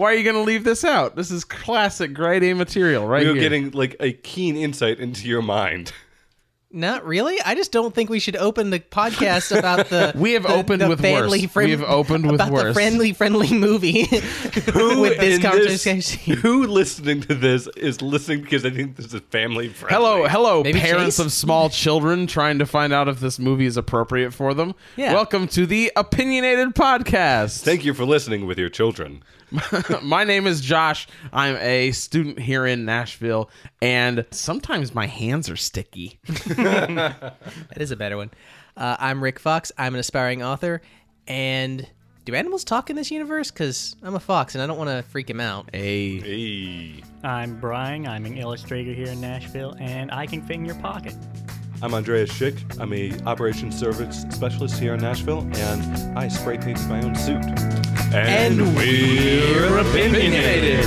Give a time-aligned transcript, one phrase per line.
[0.00, 1.14] Why are you going to leave this out?
[1.14, 3.42] This is classic grade A material, right You're here.
[3.42, 5.92] getting like a keen insight into your mind.
[6.72, 7.38] Not really.
[7.44, 10.12] I just don't think we should open the podcast about the.
[10.16, 11.54] We have the- opened the with family worse.
[11.54, 12.62] We have opened with about worse.
[12.62, 16.36] the friendly, friendly movie with this in conversation.
[16.36, 19.94] who listening to this is listening because they think this is family friendly?
[19.94, 21.26] Hello, hello, Maybe parents Chase?
[21.26, 24.74] of small children trying to find out if this movie is appropriate for them.
[24.96, 25.12] Yeah.
[25.12, 27.64] Welcome to the Opinionated Podcast.
[27.64, 29.22] Thank you for listening with your children.
[30.02, 31.08] my name is Josh.
[31.32, 33.50] I'm a student here in Nashville,
[33.82, 36.18] and sometimes my hands are sticky.
[36.60, 37.36] That
[37.76, 38.30] is a better one.
[38.76, 39.72] Uh, I'm Rick Fox.
[39.78, 40.82] I'm an aspiring author.
[41.26, 41.86] And
[42.24, 43.50] do animals talk in this universe?
[43.50, 45.70] Because I'm a fox and I don't want to freak him out.
[45.72, 46.20] Hey.
[46.20, 47.04] Hey.
[47.22, 48.06] I'm Brian.
[48.06, 51.14] I'm an illustrator here in Nashville, and I can fit in your pocket.
[51.82, 52.58] I'm Andreas Schick.
[52.78, 57.42] I'm a operations service specialist here in Nashville, and I spray painted my own suit.
[58.12, 60.84] And we're opinionated.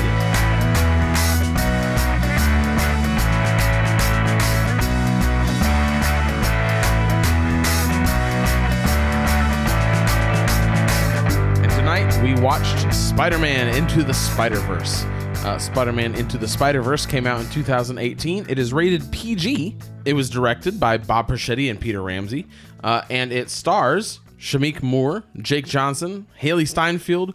[11.57, 15.03] And tonight we watched Spider Man Into the Spider Verse.
[15.43, 18.45] Uh, Spider Man Into the Spider Verse came out in 2018.
[18.47, 19.75] It is rated PG.
[20.05, 22.47] It was directed by Bob Persichetti and Peter Ramsey.
[22.81, 27.33] Uh, and it stars Shameik Moore, Jake Johnson, Hailee Steinfeld,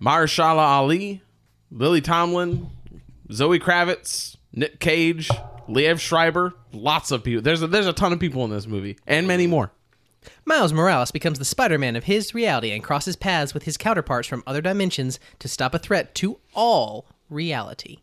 [0.00, 1.20] Mahershala Ali,
[1.70, 2.70] Lily Tomlin,
[3.30, 5.28] Zoe Kravitz, Nick Cage,
[5.68, 6.54] Liev Schreiber.
[6.72, 7.42] Lots of people.
[7.42, 9.72] There's a, there's a ton of people in this movie, and many more.
[10.46, 14.26] Miles Morales becomes the Spider Man of his reality and crosses paths with his counterparts
[14.26, 17.98] from other dimensions to stop a threat to all reality.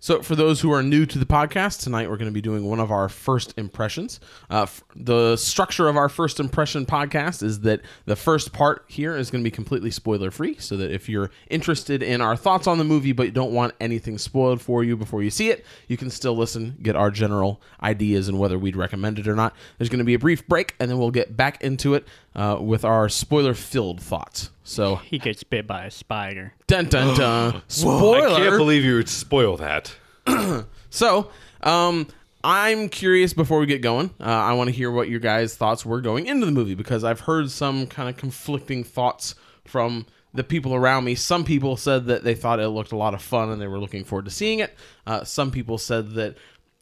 [0.00, 2.64] So, for those who are new to the podcast, tonight we're going to be doing
[2.64, 4.18] one of our first impressions.
[4.50, 9.14] Uh, f- the structure of our first impression podcast is that the first part here
[9.14, 12.66] is going to be completely spoiler free, so that if you're interested in our thoughts
[12.66, 15.98] on the movie but don't want anything spoiled for you before you see it, you
[15.98, 19.54] can still listen, get our general ideas and whether we'd recommend it or not.
[19.76, 22.56] There's going to be a brief break, and then we'll get back into it uh,
[22.58, 24.50] with our spoiler filled thoughts.
[24.68, 26.52] So, He gets bit by a spider.
[26.66, 27.62] dun dun dun.
[27.68, 28.28] Spoiler.
[28.28, 29.94] I can't believe you would spoil that.
[30.90, 31.30] So,
[31.62, 32.06] um,
[32.42, 34.08] I'm curious before we get going.
[34.18, 37.04] Uh, I want to hear what your guys' thoughts were going into the movie because
[37.04, 39.34] I've heard some kind of conflicting thoughts
[39.66, 41.14] from the people around me.
[41.14, 43.78] Some people said that they thought it looked a lot of fun and they were
[43.78, 44.74] looking forward to seeing it.
[45.06, 46.36] Uh, some people said that.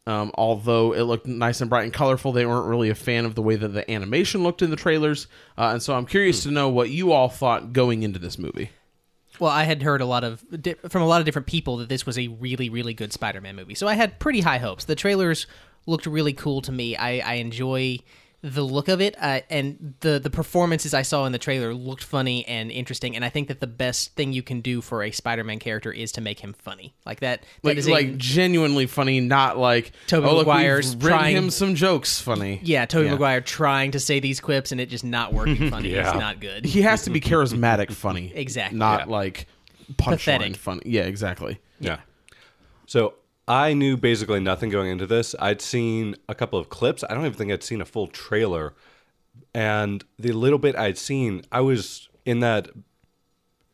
[0.07, 3.35] Um, although it looked nice and bright and colorful, they weren't really a fan of
[3.35, 5.27] the way that the animation looked in the trailers.
[5.59, 8.71] Uh, and so I'm curious to know what you all thought going into this movie.
[9.41, 10.45] Well, I had heard a lot of
[10.89, 13.75] from a lot of different people that this was a really, really good Spider-Man movie.
[13.75, 14.85] So I had pretty high hopes.
[14.85, 15.47] The trailers
[15.87, 16.97] looked really cool to me.
[16.97, 17.99] I, I enjoy
[18.49, 22.05] the look of it, uh, and the the performances I saw in the trailer looked
[22.05, 23.17] funny and interesting.
[23.17, 26.13] And I think that the best thing you can do for a Spider-Man character is
[26.13, 27.41] to make him funny, like that.
[27.43, 31.37] that Like, is a- like genuinely funny, not like Tobey oh, look, Maguire's written trying-
[31.37, 32.61] him some jokes funny.
[32.63, 33.13] yeah, Tobey Yeah.
[33.13, 35.91] Maguire trying to say these quips and it just not working funny.
[35.91, 36.11] Yeah.
[36.11, 36.65] It's not good.
[36.65, 38.79] he has to be charismatic funny Exactly.
[38.79, 39.13] not Yeah.
[39.13, 39.47] like
[39.95, 40.57] punchline Pathetic.
[40.57, 41.99] funny yeah exactly Yeah.
[42.87, 43.15] So
[43.49, 45.35] I knew basically nothing going into this.
[45.39, 47.05] I'd seen a couple of clips.
[47.09, 48.75] I don't even think I'd seen a full trailer.
[49.55, 52.69] And the little bit I'd seen, I was in that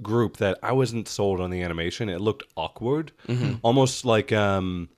[0.02, 2.08] group that I wasn't sold on the animation.
[2.08, 3.12] It looked awkward,
[3.62, 4.88] almost like um,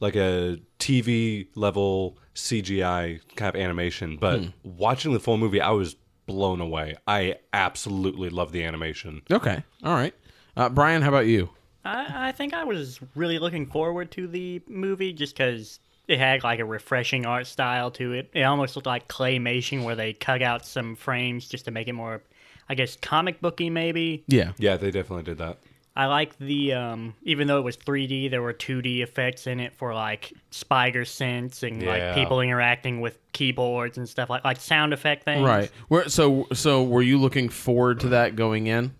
[0.00, 4.16] like a TV level CGI kind of animation.
[4.16, 5.96] But watching the full movie, I was
[6.26, 6.96] blown away.
[7.06, 9.22] I absolutely love the animation.
[9.32, 10.14] okay all right
[10.56, 11.48] uh, brian how about you
[11.84, 16.42] I, I think I was really looking forward to the movie just because it had
[16.42, 18.30] like a refreshing art style to it.
[18.34, 21.92] It almost looked like claymation where they cut out some frames just to make it
[21.92, 22.22] more,
[22.68, 24.24] I guess, comic booky maybe.
[24.26, 25.58] yeah Yeah, they definitely did that.
[25.96, 29.72] I like the um, even though it was 3D, there were 2D effects in it
[29.74, 31.88] for like spider sense and Yeah.
[31.90, 35.44] like people interacting with keyboards and stuff like like sound effect things.
[35.44, 38.92] right where so so were you looking forward to that going in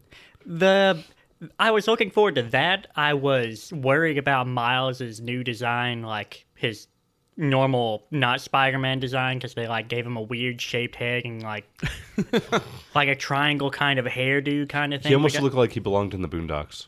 [0.44, 1.02] The
[1.58, 2.88] I was looking forward to that.
[2.96, 6.86] I was worried about Miles's new design, like his
[7.36, 11.66] normal not Spider-Man design, because they like gave him a weird shaped head and like
[12.94, 15.10] like a triangle kind of hairdo kind of thing.
[15.10, 16.86] He almost looked like he belonged in the Boondocks.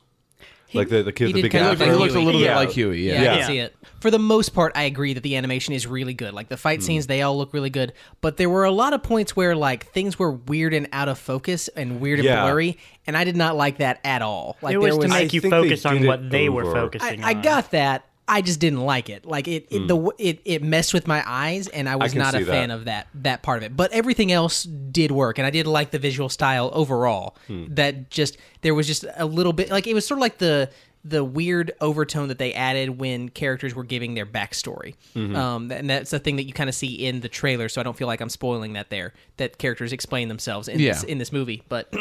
[0.74, 1.98] Like the, the kid he with the big kinda he look looked, afro.
[1.98, 2.48] he looked a little Yeah.
[2.58, 3.36] bit like huey Yeah, yeah, I Yeah.
[3.38, 3.76] can see it.
[4.00, 6.34] For the most part, I agree that the animation is really good.
[6.34, 6.86] Like the fight hmm.
[6.86, 7.92] scenes, they all look really good.
[8.20, 11.19] But there were a lot of points where like things were weird and out of
[11.19, 12.42] focus and weird and Yeah.
[12.42, 14.56] blurry, and I did not like that at all.
[14.60, 16.30] Like it there was to was, make you think they focus on did what it
[16.30, 16.72] they were over.
[16.72, 18.04] focusing I, I got that.
[18.32, 19.26] I just didn't like it.
[19.26, 22.34] Like it, it the it it messed with my eyes, and I was can not
[22.34, 22.75] a fan that.
[22.75, 23.76] of that that part of it.
[23.76, 27.37] But everything else did work, and I did like the visual style overall.
[27.49, 30.70] That just there was just a little bit like it was sort of like the
[31.05, 34.94] the weird overtone that they added when characters were giving their backstory.
[35.17, 37.69] Um, and that's a thing that you kind of see in the trailer.
[37.69, 39.12] So I don't feel like I'm spoiling that there.
[39.37, 40.93] That characters explain themselves in Yeah.
[40.93, 41.93] this in this movie, but.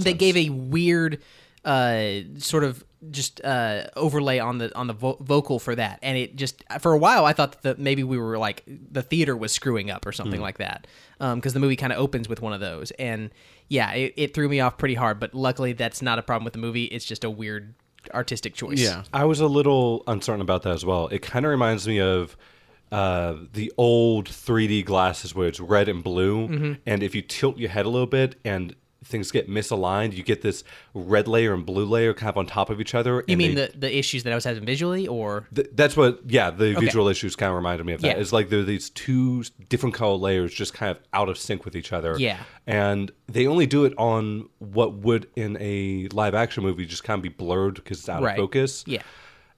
[0.00, 1.20] They gave a weird
[1.64, 6.18] uh sort of just uh overlay on the on the vo- vocal for that and
[6.18, 9.52] it just for a while i thought that maybe we were like the theater was
[9.52, 10.86] screwing up or something like that
[11.18, 13.30] um because the movie kind of opens with one of those and
[13.68, 16.52] yeah it, it threw me off pretty hard but luckily that's not a problem with
[16.52, 17.74] the movie it's just a weird
[18.12, 19.04] artistic choice Yeah.
[19.14, 21.08] I was a little uncertain about that as well.
[21.08, 22.34] It kind of reminds me of
[22.90, 26.72] uh, the old 3D glasses where it's red and blue, Mm-hmm.
[26.86, 28.74] and if you tilt your head a little bit and
[29.04, 30.62] things get misaligned, you get this
[30.92, 33.24] red layer and blue layer kind of on top of each other.
[33.26, 36.20] you mean they- the the issues that i was having visually or Th- that's what,
[36.26, 38.16] yeah, the visual issues kind of reminded me of that.
[38.16, 38.20] Yeah.
[38.22, 41.64] It's like there are these two different color layers just kind of out of sync
[41.64, 42.14] with each other.
[42.18, 42.38] Yeah.
[42.66, 47.18] And they only do it on what would in a live action movie just kind
[47.18, 48.32] of be blurred because it's out Right.
[48.32, 48.84] of focus.
[48.86, 49.02] yeah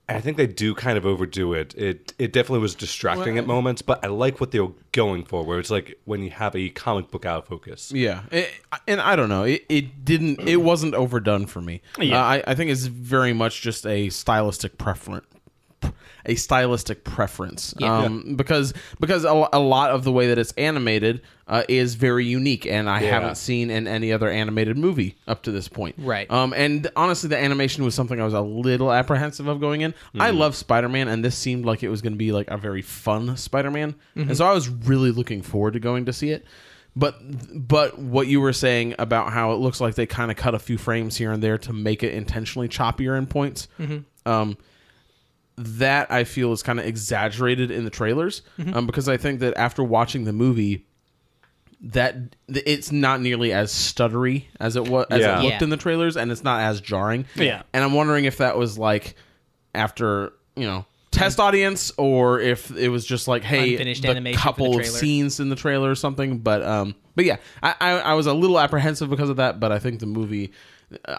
[0.08, 1.74] I think they do kind of overdo it.
[1.76, 5.44] It it definitely was distracting at moments, but I like what they were going for,
[5.44, 7.92] where it's like when you have a comic book out of focus.
[7.94, 8.50] Yeah, It-
[8.88, 9.44] and I don't know.
[9.44, 10.40] It, it didn't.
[10.40, 11.82] It wasn't overdone for me.
[11.98, 12.20] Yeah.
[12.20, 15.26] Uh, I, I think it's very much just a stylistic preference.
[16.26, 17.98] A stylistic preference, Yeah.
[18.04, 22.24] um, because because a, a lot of the way that it's animated uh, is very
[22.24, 23.10] unique, and I Yeah.
[23.10, 25.96] haven't seen in any other animated movie up to this point.
[25.98, 26.30] Right.
[26.30, 29.94] Um, and honestly, the animation was something I was a little apprehensive of going in.
[30.18, 32.56] I love Spider Man, and this seemed like it was going to be like a
[32.56, 36.30] very fun Spider Man, and so I was really looking forward to going to see
[36.30, 36.44] it.
[36.94, 37.16] But
[37.68, 40.58] but what you were saying about how it looks like they kind of cut a
[40.58, 43.66] few frames here and there to make it intentionally choppier in points,
[44.26, 44.56] um,
[45.56, 49.56] that I feel is kind of exaggerated in the trailers, um, because I think that
[49.56, 50.86] after watching the movie,
[51.80, 52.16] that
[52.48, 55.38] it's not nearly as stuttery as it was as Yeah.
[55.38, 55.64] it looked Yeah.
[55.64, 57.26] in the trailers, and it's not as jarring.
[57.34, 57.62] Yeah.
[57.72, 59.14] and I'm wondering if that was like
[59.74, 64.38] after you know test audience or if it was just like hey Unfinished the animation
[64.38, 67.74] for the couple of scenes in the trailer or something but um but yeah I,
[67.80, 70.52] I i was a little apprehensive because of that but i think the movie
[71.06, 71.16] uh,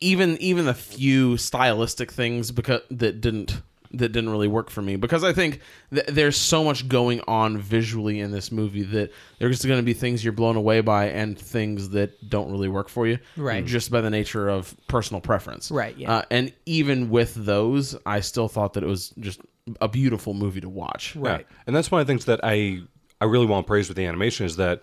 [0.00, 3.60] even even the few stylistic things because that didn't
[3.90, 5.60] that didn't really work for me because I think
[5.90, 9.94] th- there's so much going on visually in this movie that there's going to be
[9.94, 13.64] things you're blown away by and things that don't really work for you, Right.
[13.64, 16.16] Just by the nature of personal preference, Right, yeah.
[16.16, 19.40] Uh, and even with those, I still thought that it was just
[19.80, 21.46] a beautiful movie to watch, Right.
[21.48, 21.56] Yeah.
[21.66, 22.82] And that's one of the things that I
[23.22, 24.82] I really want to praise with the animation is that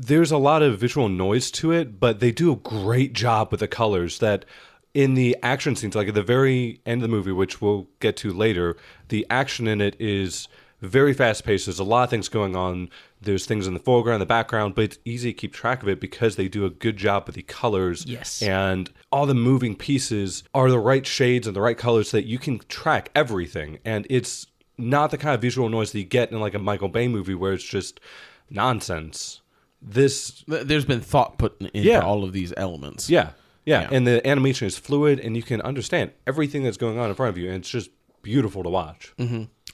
[0.00, 3.60] there's a lot of visual noise to it, but they do a great job with
[3.60, 4.46] the colors that
[4.94, 8.16] in the action scenes, like at the very end of the movie, which we'll get
[8.16, 8.76] to later,
[9.08, 10.48] the action in it is
[10.80, 11.66] very fast paced.
[11.66, 12.88] There's a lot of things going on.
[13.20, 16.00] There's things in the foreground, the background, but it's easy to keep track of it
[16.00, 18.06] because they do a good job with the colors.
[18.06, 18.40] Yes.
[18.40, 22.26] And all the moving pieces are the right shades and the right colors so that
[22.26, 23.78] you can track everything.
[23.84, 24.46] And it's
[24.78, 27.34] not the kind of visual noise that you get in like a Michael Bay movie
[27.34, 28.00] where it's just
[28.48, 29.39] nonsense.
[29.82, 32.00] This There's been thought put in- into Yeah.
[32.00, 33.08] all of these elements.
[33.08, 33.30] yeah,
[33.64, 33.88] yeah, Yeah.
[33.92, 37.30] and the animation is fluid, and you can understand everything that's going on in front
[37.30, 37.90] of you, and it's just
[38.22, 39.12] beautiful to watch.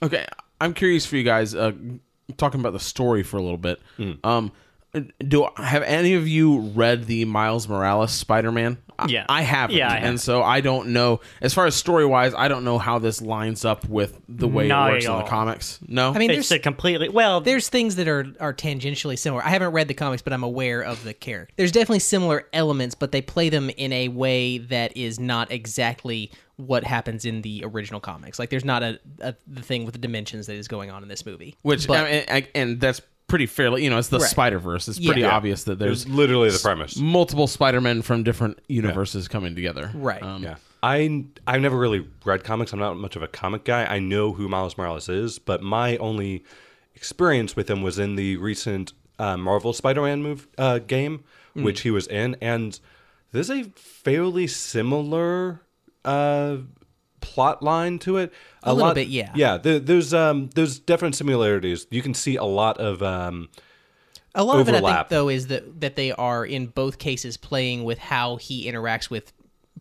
[0.02, 0.26] Okay,
[0.60, 1.54] I'm curious for you guys.
[1.54, 1.72] Uh,
[2.36, 3.80] talking about the story for a little bit.
[4.24, 4.52] Um,
[5.26, 8.78] do have any of you read the Miles Morales Spider-Man?
[8.98, 9.26] I- Yeah.
[9.28, 10.08] I haven't, Yeah, I have.
[10.08, 11.20] and so I don't know.
[11.42, 14.68] As far as story wise, I don't know how this lines up with the way
[14.68, 15.78] Not it works at in the comics.
[15.86, 17.42] No, I mean, It's there's a completely well.
[17.42, 19.44] there's things that are are tangentially similar.
[19.44, 21.52] I haven't read the comics, but I'm aware of the character.
[21.58, 26.30] There's definitely similar elements, but they play them in a way that is not exactly
[26.56, 28.38] what happens in the original comics.
[28.38, 31.10] Like there's not a, a the thing with the dimensions that is going on in
[31.10, 31.54] this movie.
[31.60, 33.82] which but, I mean, and, and that's pretty fairly.
[33.84, 34.28] You know, it's the Right.
[34.30, 34.88] Spider Verse.
[34.88, 35.08] It's Yeah.
[35.08, 35.36] pretty Yeah.
[35.36, 36.96] obvious that there's There's literally the premise.
[36.96, 39.90] multiple Spider-Men from different universes coming together.
[39.94, 40.22] Right.
[40.22, 40.56] Um, Yeah.
[40.82, 42.72] I I've never really read comics.
[42.72, 43.84] I'm not much of a comic guy.
[43.86, 46.44] I know who Miles Morales is, but my only
[46.94, 51.90] experience with him was in the recent uh, Marvel Spider-Man move uh, game, which he
[51.90, 52.78] was in, and
[53.32, 55.62] there's a fairly similar
[56.04, 56.58] uh,
[57.20, 58.32] plot line to it.
[58.62, 59.32] A little bit, yeah.
[59.34, 61.86] Yeah, there, there's um there's definite similarities.
[61.90, 63.48] You can see a lot of um
[64.34, 65.08] A lot of it, I think, overlap.
[65.08, 69.32] though, is that that they are in both cases playing with how he interacts with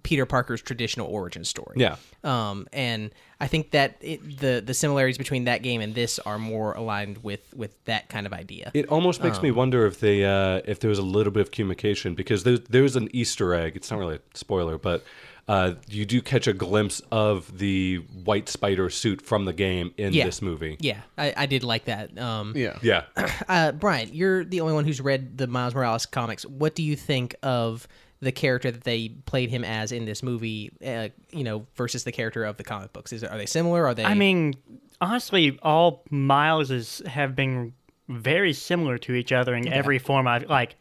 [0.04, 1.77] Peter Parker's traditional origin story.
[1.77, 1.96] Yeah.
[2.24, 6.38] Um, and I think that it, the the similarities between that game and this are
[6.38, 8.70] more aligned with with that kind of idea.
[8.75, 11.42] It almost makes Um, me wonder if they uh, if there was a little bit
[11.42, 13.75] of communication because there, there's an Easter egg.
[13.75, 15.04] It's not really a spoiler, but
[15.48, 20.14] uh, you do catch a glimpse of the white spider suit from the game in
[20.14, 20.25] Yeah.
[20.25, 20.75] this movie.
[20.80, 22.18] yeah, I, I did like that.
[22.18, 22.78] Um, Yeah.
[22.82, 23.04] Yeah.
[23.48, 26.46] uh, Brian, you're the only one who's read the Miles Morales comics.
[26.46, 27.88] What do you think of
[28.22, 30.72] the character that they played him as in this movie?
[30.84, 33.14] Uh, you know, versus the character of the comic books.
[33.14, 33.86] Is are they similar?
[33.86, 34.04] Are they?
[34.06, 34.56] I mean,
[35.00, 37.74] honestly, all Mileses have been
[38.10, 40.28] very similar to each other in every form.
[40.28, 40.75] I like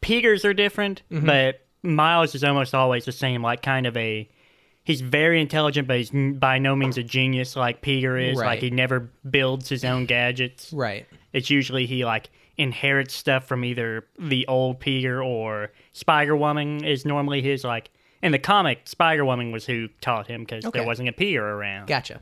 [0.00, 1.26] Peter's are different, Mm-hmm.
[1.26, 3.42] but Miles is almost always the same.
[3.42, 4.28] Like kind of a,
[4.84, 8.38] he's very intelligent, but he's by no means a genius like Peter is.
[8.38, 8.46] Right.
[8.46, 10.72] Like he never builds his own gadgets.
[10.72, 11.06] right.
[11.32, 17.04] It's usually he like inherits stuff from either the old Peter or Spider Woman is
[17.04, 17.90] normally his like.
[18.22, 20.78] In the comic, Spider Woman was who taught him because Okay.
[20.80, 21.86] there wasn't a Peter around.
[21.86, 22.20] Gotcha.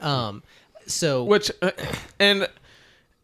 [0.00, 0.42] Um,
[0.86, 1.70] so Which uh,
[2.18, 2.48] and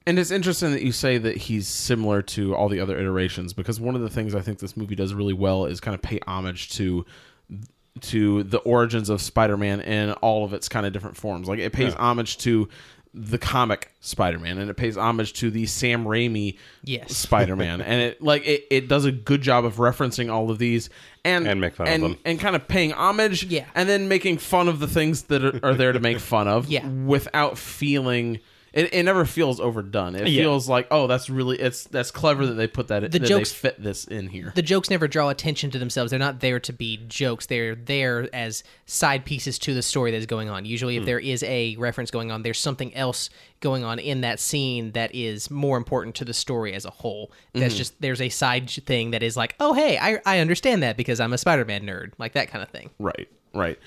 [0.06, 3.80] and it's interesting that you say that he's similar to all the other iterations because
[3.80, 6.20] one of the things I think this movie does really well is kind of pay
[6.26, 7.04] homage to
[8.02, 11.48] to the origins of Spider-Man in all of its kind of different forms.
[11.48, 12.68] Like it pays homage to
[13.14, 17.16] the comic Spider-Man and it pays homage to the Sam Raimi Yes.
[17.16, 20.90] Spider-Man and it like it, it does a good job of referencing all of these
[21.24, 22.16] and And make fun of and, them.
[22.26, 23.64] and kind of paying homage Yeah.
[23.74, 26.66] and then making fun of the things that are, are there to make fun of
[26.70, 26.86] Yeah.
[26.86, 28.40] without feeling
[28.76, 30.14] it, it never feels overdone.
[30.14, 30.42] It Yeah.
[30.42, 33.50] feels like oh that's really it's that's clever that they put that The that jokes-
[33.50, 34.52] they fit this in here.
[34.54, 36.10] the jokes never draw attention to themselves.
[36.10, 37.46] They're not there to be jokes.
[37.46, 40.64] They're there as side pieces to the story that's going on.
[40.64, 43.30] Usually, if there is a reference going on, there's something else
[43.60, 47.32] going on in that scene that is more important to the story as a whole.
[47.54, 50.96] That's just there's a side thing that is like, oh hey, I I understand that
[50.98, 52.90] because I'm a Spider-Man nerd, like that kind of thing.
[52.98, 53.78] Right, right.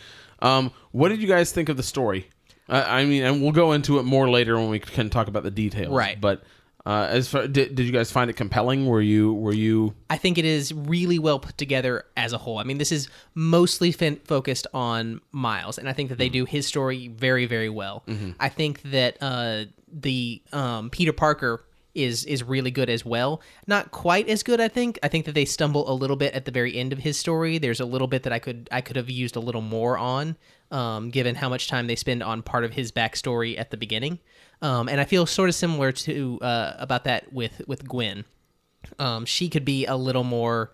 [0.42, 2.28] Um, what did you guys think of the story?
[2.70, 5.44] Uh, I mean, and we'll go into it more later when we can talk about
[5.44, 5.94] the details.
[5.94, 6.20] Right.
[6.20, 6.44] But
[6.86, 8.86] uh, as far did, did you guys find it compelling?
[8.86, 12.58] Were you were you I think it is really well put together as a whole.
[12.58, 16.46] I mean, this is mostly fin- focused on Miles, and I think that they do
[16.46, 18.04] his story very, very well.
[18.40, 23.42] I think that uh, the um, Peter Parker is is really good as well.
[23.68, 25.00] Not quite as good, I think.
[25.04, 27.58] I think that they stumble a little bit at the very end of his story.
[27.58, 30.38] There's a little bit that I could I could have used a little more on,
[30.72, 34.20] um, given how much time they spend on part of his backstory at the beginning.
[34.62, 38.26] Um, and I feel sort of similar to uh, about that with with Gwen
[38.98, 40.72] um, she could be a little more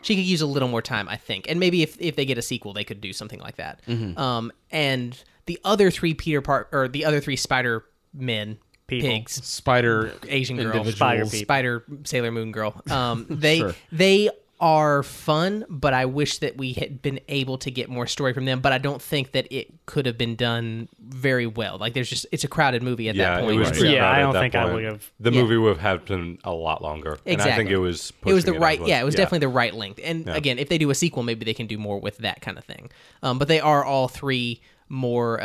[0.00, 2.38] she could use a little more time i think and maybe if, if they get
[2.38, 3.80] a sequel they could do something like that
[4.16, 7.84] um, and the other three peter park or the other three spider
[8.14, 9.08] men People.
[9.08, 10.84] pigs spider asian girl?
[10.84, 11.38] Spider people.
[11.38, 13.74] spider sailor moon girl um, they Sure.
[13.92, 14.28] they
[14.62, 18.44] are fun but i wish that we had been able to get more story from
[18.44, 22.08] them but i don't think that it could have been done very well like there's
[22.08, 23.90] just it's a crowded movie at Yeah, that it point was Right.
[23.90, 25.42] Yeah, I don't that think I would've- The Yeah.
[25.42, 27.18] movie would have been a lot longer.
[27.26, 28.12] And I think it was.
[28.24, 29.18] it was the pushing right as yeah it was yeah.
[29.18, 31.76] definitely the right length and again if they do a sequel maybe they can do
[31.76, 32.88] more with that kind of thing
[33.24, 35.44] um, but they are all three more uh,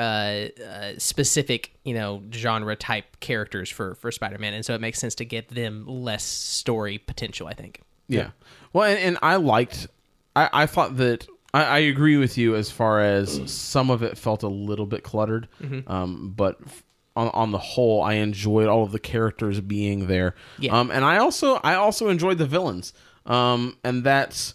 [0.63, 5.15] uh, specific you know genre type characters for for spider-man and so it makes sense
[5.15, 8.29] to get them less story potential i think Yeah.
[8.73, 9.87] Well, and, and I liked.
[10.35, 14.17] I, I thought that I, I agree with you as far as some of it
[14.17, 15.91] felt a little bit cluttered, Mm-hmm.
[15.91, 16.59] um, but
[17.15, 20.35] on on the whole, I enjoyed all of the characters being there.
[20.59, 20.77] Yeah.
[20.79, 22.93] Um, and I also I also enjoyed the villains.
[23.25, 24.53] Um, and that's.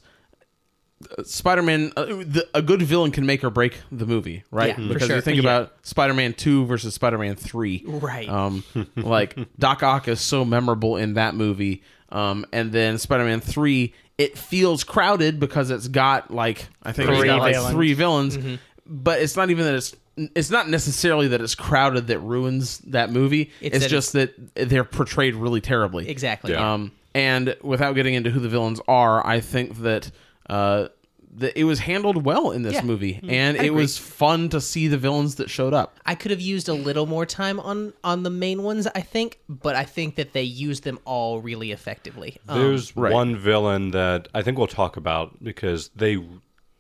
[1.25, 4.79] Spider-Man, uh, the, a good villain can make or break the movie, right?
[4.79, 5.17] Yeah, because sure.
[5.17, 5.43] you think Yeah.
[5.43, 8.29] about Spider-Man Two versus Spider-Man Three, Right.
[8.29, 8.63] Um,
[8.95, 11.83] like Doc Ock is so memorable in that movie,
[12.13, 17.19] um, and then Spider-Man Three, it feels crowded because it's got like I think it's
[17.19, 17.75] Three got like villains.
[17.75, 18.55] three villains, Mm-hmm.
[18.87, 19.97] but it's not even that it's
[20.35, 23.51] it's not necessarily that it's crowded that ruins that movie.
[23.61, 26.09] It's It's, that just that they're portrayed really terribly.
[26.09, 26.75] exactly Yeah.
[26.75, 30.11] Um, and without getting into who the villains are, I think that
[30.51, 30.89] uh,
[31.35, 32.83] that it was handled well in this Yeah.
[32.83, 33.81] movie, Mm, and I it agree.
[33.83, 35.99] was fun to see the villains that showed up.
[36.05, 39.39] i could have used a little more time on on the main ones i think
[39.49, 43.13] but i think that they used them all really effectively um, There's right.
[43.13, 46.23] one villain that I think we'll talk about because they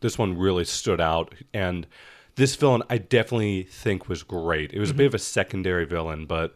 [0.00, 1.87] this one really stood out and
[2.35, 4.73] this villain I definitely think was great.
[4.73, 6.54] It was a bit of a secondary villain, but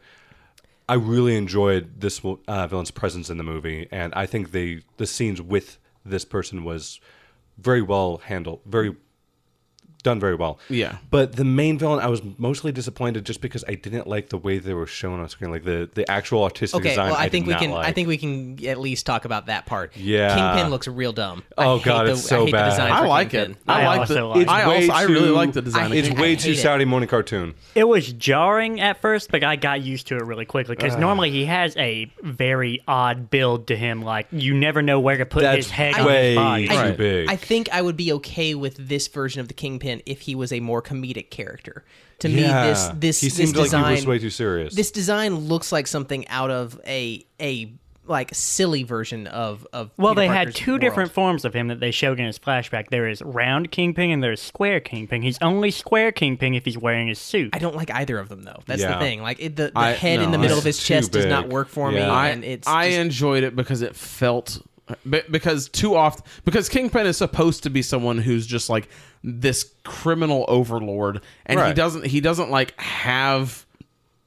[0.88, 5.06] I really enjoyed this uh, villain's presence in the movie, and I think the the
[5.06, 7.00] scenes with this person was
[7.58, 8.94] very well handled, very
[10.06, 10.58] done very well.
[10.70, 10.98] Yeah.
[11.10, 14.58] But the main villain, I was mostly disappointed just because I didn't like the way
[14.58, 17.10] they were shown on screen, like the the actual artistic Okay, design.
[17.10, 17.70] well, I, I, think did we can.
[17.72, 17.86] Like.
[17.88, 19.96] I think we can at least talk about that part.
[19.96, 20.34] Yeah.
[20.34, 21.42] Kingpin looks real dumb.
[21.58, 22.66] I Oh, hate God, the, it's so I hate bad.
[22.66, 23.50] The design I like Kingpin.
[23.52, 23.56] it.
[23.66, 24.24] I, I like the.
[24.24, 24.48] like it.
[24.48, 25.86] I way also I really like the design.
[25.86, 26.56] Of hate It's way too it.
[26.58, 27.54] Saturday morning cartoon.
[27.74, 31.30] It was jarring at first, but I got used to it really quickly because normally
[31.32, 34.02] he has a very odd build to him.
[34.02, 36.68] Like you never know where to put That's his head on his body.
[36.68, 37.28] too big.
[37.28, 40.52] I think I would be okay with this version of the Kingpin if he was
[40.52, 41.84] a more comedic character.
[42.20, 42.62] To yeah.
[42.64, 44.74] me, this this he this seemed like design he was way too serious.
[44.74, 47.72] this design looks like something out of a a
[48.06, 49.90] like silly version of of.
[49.96, 50.80] Well, Peter they had two world.
[50.80, 52.88] different forms of him that they showed in his flashback.
[52.88, 55.22] There is round Kingpin and there's square Kingpin.
[55.22, 57.50] He's only square Kingpin if he's wearing his suit.
[57.52, 58.62] I don't like either of them though.
[58.66, 59.22] That's the thing.
[59.22, 61.48] Like it, the, the I- head in the middle of his too chest does not
[61.48, 64.62] work for me, I, and it's I just- enjoyed it because it felt
[65.08, 68.88] be- because too often because Kingpin is supposed to be someone who's just like
[69.24, 73.66] this criminal overlord and he doesn't he doesn't like have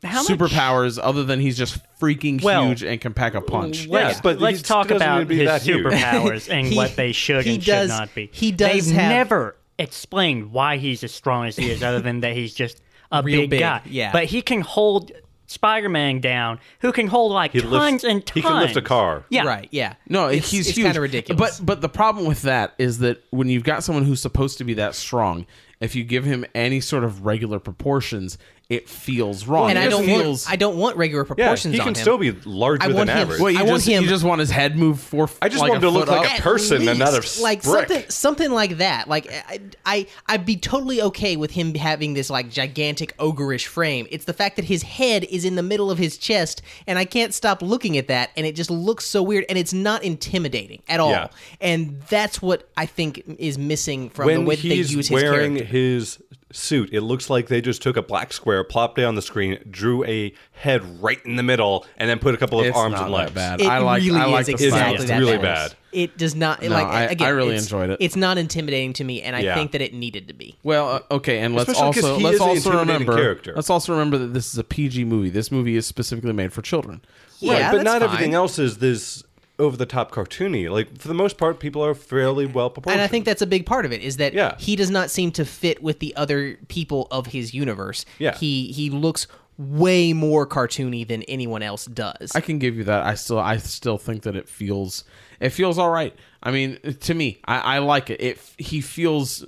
[0.03, 3.87] How much- superpowers other than he's just freaking Well, huge and can pack a punch.
[3.87, 7.11] Let's, Yeah, but let's talk about need to be his superpowers and He- what they
[7.13, 8.29] should he and does- should not be.
[8.33, 12.19] he does They've have- never explained why he's as strong as he is, other than
[12.19, 13.81] that he's just a Real big, big, guy.
[13.85, 14.11] yeah.
[14.11, 15.11] But he can hold
[15.49, 18.33] Spider-Man down, who can hold like He tons lifts- and tons.
[18.35, 19.25] he can lift a car.
[19.29, 19.67] Yeah, right.
[19.71, 20.85] Yeah, No, it's, he's it's huge.
[20.85, 21.59] kind of ridiculous.
[21.59, 24.63] But but the problem with that is that when you've got someone who's supposed to
[24.63, 25.45] be that strong,
[25.79, 28.37] if you give him any sort of regular proportions,
[28.69, 29.69] it feels wrong.
[29.71, 31.39] and it I don't feels, want I don't want regular proportions.
[31.43, 32.01] yeah, proportions he on can him.
[32.01, 33.41] still be larger I than want him- average.
[33.41, 35.27] Well, you I want just him- you just want his head moved four.
[35.41, 36.39] I just like want him to look like up.
[36.39, 37.87] a person, least, another like brick.
[37.89, 39.07] something something like that.
[39.07, 44.05] Like I, I I'd be totally okay with him having this like gigantic ogreish frame.
[44.11, 47.05] It's the fact that his head is in the middle of his chest, and I
[47.05, 50.83] can't stop looking at that, and it just looks so weird, and it's not intimidating
[50.87, 51.09] at all.
[51.09, 51.29] Yeah.
[51.59, 55.09] And that's what I think is missing from when the way that they use his
[55.09, 55.65] wearing character.
[55.75, 56.19] his
[56.51, 59.59] suit, it looks like they just took a black square, plopped it on the screen,
[59.69, 62.93] drew a head right in the middle, and then put a couple of It's arms
[62.93, 63.31] not and that legs.
[63.33, 63.61] bad.
[63.61, 64.93] It I like really I like is the exactly style.
[64.95, 65.69] It's that really bad.
[65.71, 65.75] bad.
[65.91, 67.27] It does not No, like I- again.
[67.27, 67.97] I really it's- enjoyed it.
[67.99, 69.55] It's not intimidating to me, and I Yeah.
[69.55, 70.55] think that it needed to be.
[70.63, 73.15] Well, uh, okay, and let's Especially 'cause also he let's is an also intimidating remember
[73.21, 73.53] character.
[73.55, 75.29] let's also remember that this is a PG movie.
[75.29, 77.01] This movie is specifically made for children.
[77.39, 78.09] Yeah, right, but that's not fine.
[78.09, 79.23] everything else is this
[79.59, 80.69] over the top cartoony.
[80.69, 82.99] Like for the most part, people are fairly well proportioned.
[82.99, 84.55] And I think that's a big part of it is that Yeah.
[84.57, 88.05] he does not seem to fit with the other people of his universe.
[88.17, 88.35] Yeah.
[88.37, 92.31] He he looks way more cartoony than anyone else does.
[92.33, 93.05] I can give you that.
[93.05, 95.03] I still I still think that it feels
[95.39, 96.15] it feels all right.
[96.41, 98.21] I mean, to me, I, I like it.
[98.21, 99.45] It he feels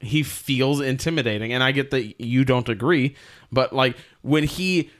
[0.00, 3.16] he feels intimidating, and I get that you don't agree,
[3.50, 4.90] but like when he.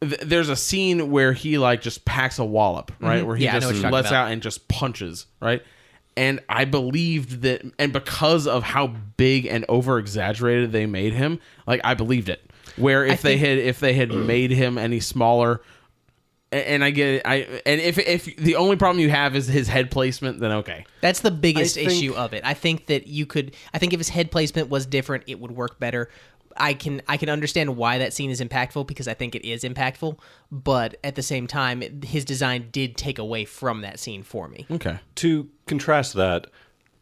[0.00, 3.24] Th- There's a scene where he like just packs a wallop, right?
[3.26, 3.54] Where he Mm-hmm.
[3.54, 4.26] Yeah, I know what just lets about.
[4.26, 5.62] out and just punches, right?
[6.16, 11.38] And I believed that, and because of how big and over exaggerated they made him,
[11.66, 12.44] like I believed it.
[12.76, 15.60] Where if they think- had if they had made him any smaller,
[16.52, 19.68] and I get it, I and if if the only problem you have is his
[19.68, 20.84] head placement, then okay.
[21.00, 22.42] That's the biggest think- issue of it.
[22.44, 23.54] I think that you could.
[23.72, 26.10] I think if his head placement was different, it would work better.
[26.56, 29.62] I can I can understand why that scene is impactful because I think it is
[29.62, 30.18] impactful,
[30.50, 34.48] but at the same time, it- his design did take away from that scene for
[34.48, 34.66] me.
[34.70, 34.98] Okay.
[35.16, 36.46] to contrast that,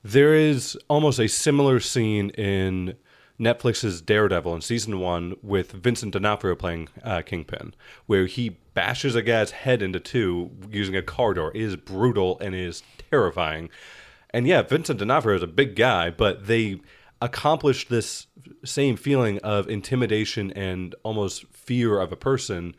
[0.05, 2.95] there is almost a similar scene in
[3.41, 7.73] Netflix's Daredevil in season one with Vincent D'Onofrio playing uh, Kingpin,
[8.07, 11.53] where he bashes a guy's head into two using a car door.
[11.55, 13.71] It is brutal and is terrifying.
[14.31, 16.81] And yeah, Vincent D'Onofrio is a big guy, but they
[17.21, 18.27] accomplished this
[18.65, 22.75] same feeling of intimidation and almost fear of a person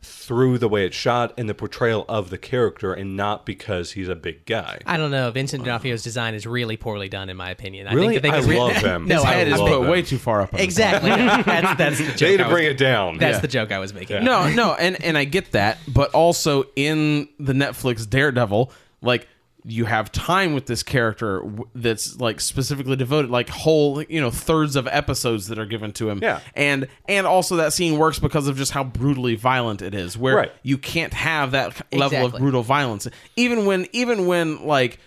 [0.00, 4.08] through the way it's shot and the portrayal of the character and not because he's
[4.08, 4.78] a big guy.
[4.86, 5.28] I don't know.
[5.32, 7.88] Vincent D'Onofrio's design is really poorly done, in my opinion.
[7.88, 8.20] I Really?
[8.20, 9.06] think that they I could re- love him.
[9.08, 9.88] no, His I head is love put him.
[9.88, 10.54] way too far up.
[10.54, 11.10] on exactly.
[11.42, 12.16] that's that's the joke.
[12.18, 13.18] They need I to was- bring it down.
[13.18, 13.40] That's Yeah.
[13.40, 14.22] the joke I was making.
[14.24, 18.70] no, no, and and I get that, but also in the Netflix Daredevil,
[19.02, 19.26] like
[19.64, 21.42] you have time with this character
[21.74, 26.08] that's like specifically devoted, like whole you know thirds of episodes that are given to
[26.08, 26.20] him.
[26.22, 26.40] Yeah.
[26.54, 30.36] and and also that scene works because of just how brutally violent it is, where
[30.36, 30.52] Right.
[30.62, 34.98] you can't have that level of brutal violence, even when even when like.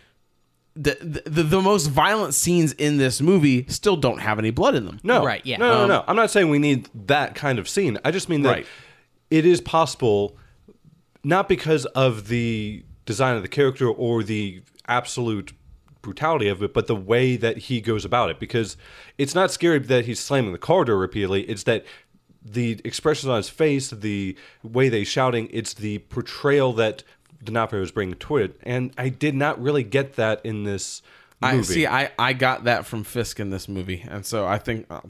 [0.74, 4.86] The, the the most violent scenes in this movie still don't have any blood in
[4.86, 5.02] them.
[5.04, 5.58] No, Right, yeah.
[5.58, 6.04] No, no, Um, no.
[6.08, 7.98] I'm not saying we need that kind of scene.
[8.06, 8.68] I just mean that Right.
[9.30, 10.38] it is possible,
[11.26, 15.54] not because of the design of the character or the absolute
[16.02, 18.40] brutality of it, but the way that he goes about it.
[18.40, 18.78] Because
[19.18, 21.44] it's not scary that he's slamming the corridor repeatedly.
[21.44, 21.86] It's that
[22.44, 27.04] the expressions on his face, the way they shouting, it's the portrayal that
[27.44, 28.60] D'Onofrio is bringing to it.
[28.64, 31.02] And I did not really get that in this
[31.42, 31.74] I movie.
[31.74, 31.88] see.
[31.88, 35.02] I I got that from Fisk in this movie, and so I think uh,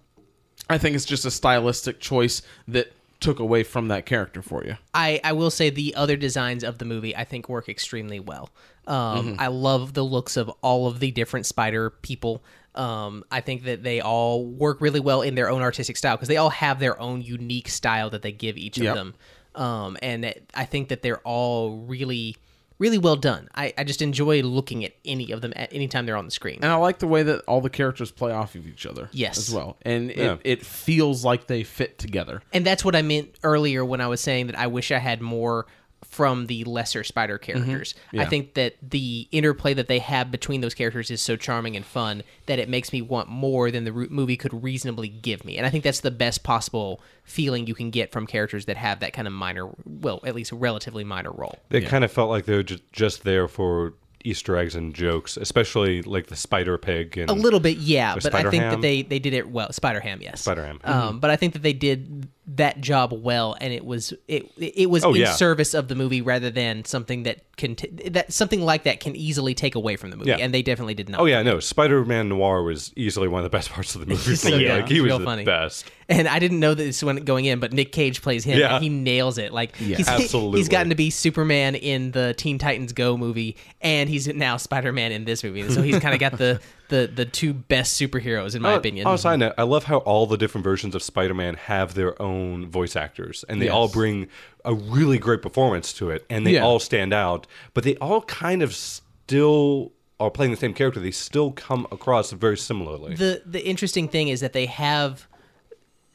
[0.69, 4.75] I think it's just a stylistic choice that took away from that character for you.
[4.93, 8.49] I, I will say the other designs of the movie I think work extremely well.
[8.87, 9.35] Um, Mm-hmm.
[9.39, 12.43] I love the looks of all of the different spider people.
[12.73, 16.27] Um, I think that they all work really well in their own artistic style because
[16.29, 19.13] they all have their own unique style that they give each of them.
[19.53, 22.37] Um, and I think that they're all really,
[22.81, 23.47] really well done.
[23.55, 26.31] I, I just enjoy looking at any of them at any time they're on the
[26.31, 26.59] screen.
[26.63, 29.07] And I like the way that all the characters play off of each other.
[29.13, 29.37] Yes.
[29.37, 30.33] as well, and Yeah.
[30.33, 32.41] it, it feels like they fit together.
[32.51, 35.21] And that's what I meant earlier when I was saying that I wish I had
[35.21, 35.67] more
[36.03, 37.63] from the lesser spider mm-hmm.
[37.63, 37.95] characters.
[38.13, 38.29] I Yeah.
[38.29, 42.23] think that the interplay that they have between those characters is so charming and fun
[42.47, 45.57] that it makes me want more than the movie could reasonably give me.
[45.57, 48.99] And I think that's the best possible feeling you can get from characters that have
[48.99, 51.59] that kind of minor, well, at least relatively minor role.
[51.69, 56.01] It kind of felt like they were just there for Easter eggs and jokes, especially
[56.03, 58.71] like the spider pig and A little bit, yeah, but I think Spider-Ham?
[58.71, 59.71] that they they did it well.
[59.73, 60.41] Spider Ham, yes.
[60.41, 60.79] Spider-Ham.
[60.83, 64.89] Um, but I think that they did that job well, and it was it it
[64.89, 65.31] was Oh, in yeah.
[65.33, 69.15] service of the movie rather than something that can t- that something like that can
[69.15, 70.37] easily take away from the movie, Yeah.
[70.39, 71.21] and they definitely did not.
[71.21, 74.35] Oh yeah, no, Spider-Man Noir was easily one of the best parts of the movie.
[74.35, 74.69] so good.
[74.69, 75.43] Like he was real the funny.
[75.45, 75.89] best.
[76.11, 78.59] And I didn't know this when going in, but Nick Cage plays him.
[78.59, 78.75] Yeah.
[78.75, 79.53] and he nails it.
[79.53, 80.59] Like he's, Absolutely.
[80.59, 84.91] he's gotten to be Superman in the Teen Titans Go movie, and he's now Spider
[84.91, 85.61] Man in this movie.
[85.61, 88.77] And so he's kind of got the, the the two best superheroes in my Oh,
[88.77, 89.07] opinion.
[89.07, 92.67] Oh, side note, I love how all the different versions of Spider-Man have their own
[92.69, 94.27] voice actors, and they all bring
[94.65, 96.63] a really great performance to it, and they Yeah.
[96.65, 97.47] all stand out.
[97.73, 100.99] But they all kind of still are playing the same character.
[100.99, 103.15] They still come across very similarly.
[103.15, 105.27] the the interesting thing is that they have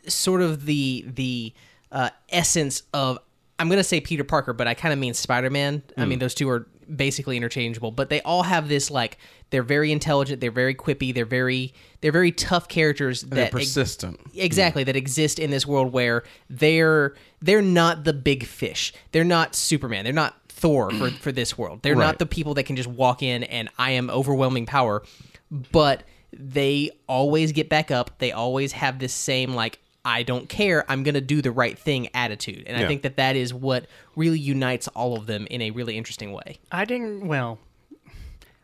[0.08, 1.52] sort of the the
[1.92, 3.18] uh, essence of
[3.58, 5.82] I'm gonna say Peter Parker, but I kind of mean Spider Man.
[5.96, 6.08] I Hmm.
[6.10, 9.18] mean those two are basically interchangeable, but they all have this like
[9.50, 14.20] they're very intelligent, they're very quippy, they're very they're very tough characters They're that persistent.
[14.34, 18.92] exactly that exist in this world where they're they're not the big fish.
[19.12, 20.04] They're not Superman.
[20.04, 21.80] They're not Thor for for this world.
[21.82, 22.06] They're Right.
[22.06, 25.02] not the people that can just walk in and I am overwhelming power,
[25.50, 28.18] but they always get back up.
[28.18, 30.88] They always have this same like I don't care.
[30.88, 32.62] I'm going to do the right thing attitude.
[32.68, 35.96] And I think that that is what really unites all of them in a really
[35.96, 36.58] interesting way.
[36.70, 37.26] I didn't.
[37.26, 37.58] Well,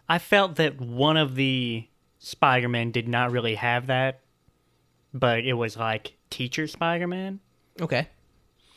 [0.09, 1.89] I felt that one of the
[2.21, 4.21] Spider-Man did not really have that,
[5.13, 7.41] but it was like teacher Spider-Man.
[7.81, 8.07] Okay.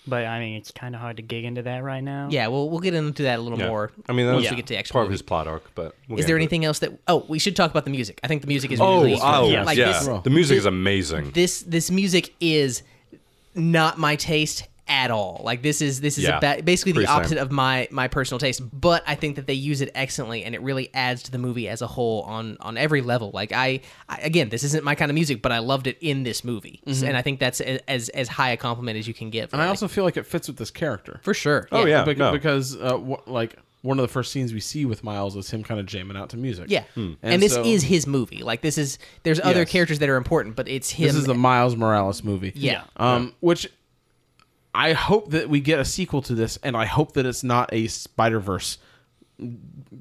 [0.08, 2.28] But I mean, it's kind of hard to dig into that right now.
[2.30, 3.70] Yeah, well we'll get into that a little Yeah.
[3.70, 3.92] more.
[4.08, 5.14] I mean, that once was we get to the actual part of movie.
[5.16, 5.64] his plot arc.
[5.76, 6.46] But we'll Is get there into it.
[6.46, 6.92] anything else that?
[7.08, 8.20] Oh, we should talk about the music.
[8.24, 9.66] I think the music is Oh, really oh, Yes.
[9.66, 9.88] like yeah.
[9.88, 10.08] this.
[10.24, 11.32] the music is amazing.
[11.32, 12.84] This this music is
[13.56, 15.42] not my taste at all.
[15.44, 16.38] Like this is this is Yeah.
[16.38, 17.16] a ba- basically the Pretty same.
[17.18, 18.62] opposite of my my personal taste.
[18.80, 21.68] But I think that they use it excellently, and it really adds to the movie
[21.68, 23.32] as a whole on on every level.
[23.34, 26.24] Like I, I again, this isn't my kind of music, but I loved it in
[26.24, 29.30] this movie, and I think that's a- as as high a compliment as you can
[29.32, 29.52] give.
[29.54, 29.70] And I it.
[29.70, 31.20] also feel like it fits with this character.
[31.24, 31.68] for sure.
[31.72, 32.04] Oh, yeah.
[32.06, 32.32] Bec- no.
[32.32, 35.64] because uh, wh- like one of the first scenes we see with Miles is him
[35.64, 36.66] kind of jamming out to music.
[36.70, 37.14] Yeah, Hmm.
[37.24, 38.44] and, this so- is his movie.
[38.44, 39.72] Like this is there's other Yes.
[39.72, 41.08] characters that are important, but it's him.
[41.08, 42.52] This is the Miles Morales movie.
[42.56, 42.84] Yeah.
[42.98, 43.68] Um, which
[44.76, 47.70] I hope that we get a sequel to this, and I hope that it's not
[47.72, 48.78] a Spider Verse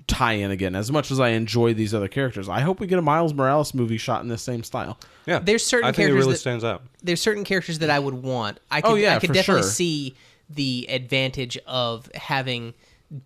[0.07, 0.75] tie-in again.
[0.75, 3.75] As much as I enjoy these other characters, I hope we get a Miles Morales
[3.75, 4.99] movie shot in this same style.
[5.27, 6.83] yeah, There's certain I think it characters really that- stands out.
[7.03, 8.61] there's certain characters that I would want.
[8.71, 9.71] I could, Oh, yeah, I could for definitely sure.
[9.71, 10.15] see
[10.51, 12.75] the advantage of having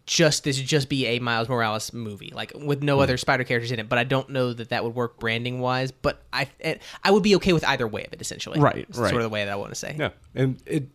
[0.07, 3.03] just this just be a Miles Morales movie, like with no hmm.
[3.03, 3.89] other Spider characters in it.
[3.89, 5.93] But I don't know that that would work branding wise.
[5.93, 8.21] But I eh, I would be okay with either way of it.
[8.21, 8.95] Essentially, Right, right.
[8.95, 9.97] Sort of the way that I want to say.
[9.99, 10.89] Yeah, and it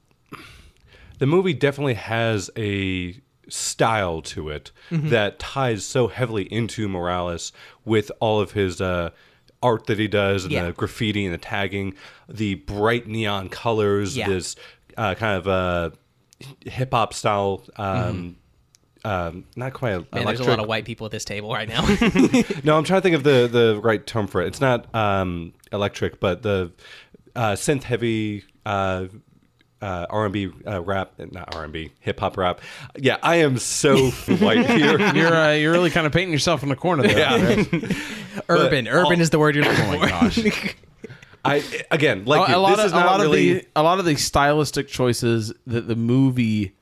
[1.19, 3.19] the movie definitely has a
[3.49, 5.09] style to it Mm-hmm.
[5.09, 7.51] that ties so heavily into Morales
[7.85, 9.09] with all of his uh,
[9.61, 10.65] art that he does and Yeah.
[10.67, 11.93] the graffiti and the tagging,
[12.29, 14.27] the bright neon colors, Yeah.
[14.29, 14.55] this
[14.97, 15.89] uh, kind of uh,
[16.65, 17.63] hip hop style.
[17.77, 18.35] Um,
[19.05, 20.15] um, not quite Mm-hmm.
[20.15, 20.37] Man, electric.
[20.37, 21.81] there's a lot of white people at this table right now.
[22.63, 24.47] No, I'm trying to think of the the right term for it.
[24.47, 26.71] It's not um, electric, but the
[27.35, 28.43] uh, synth heavy
[29.83, 32.61] uh, uh, R&B uh, rap, not R&B, hip hop rap.
[32.97, 34.97] Yeah, I am so white here.
[35.13, 37.17] You're uh, you're really kind of painting yourself in the corner there.
[37.19, 37.65] Yeah.
[38.49, 39.97] urban, urban is the word you're looking Oh for.
[39.99, 40.39] my gosh.
[41.45, 43.51] I again, like a, a lot this of is a lot really.
[43.57, 46.73] of the a lot of the stylistic choices that the movie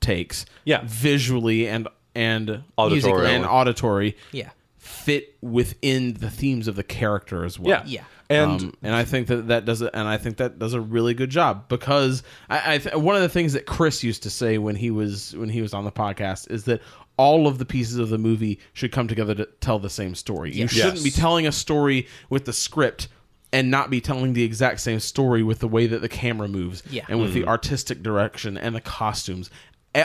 [0.00, 0.80] takes, Yeah.
[0.84, 3.28] visually and and Auditorially.
[3.28, 4.50] and auditory, Yeah.
[4.78, 7.68] fit within the themes of the character as well.
[7.68, 8.04] yeah, Yeah.
[8.30, 10.80] And um, and I think that that does it, and I think that does a
[10.80, 14.30] really good job because I, I th- one of the things that Chris used to
[14.30, 16.80] say when he was when he was on the podcast is that
[17.18, 20.52] all of the pieces of the movie should come together to tell the same story.
[20.52, 21.04] You shouldn't Yes.
[21.04, 23.08] be telling a story with the script
[23.52, 26.82] and not be telling the exact same story with the way that the camera moves
[26.90, 27.04] Yeah.
[27.08, 29.50] and with the artistic direction and the costumes.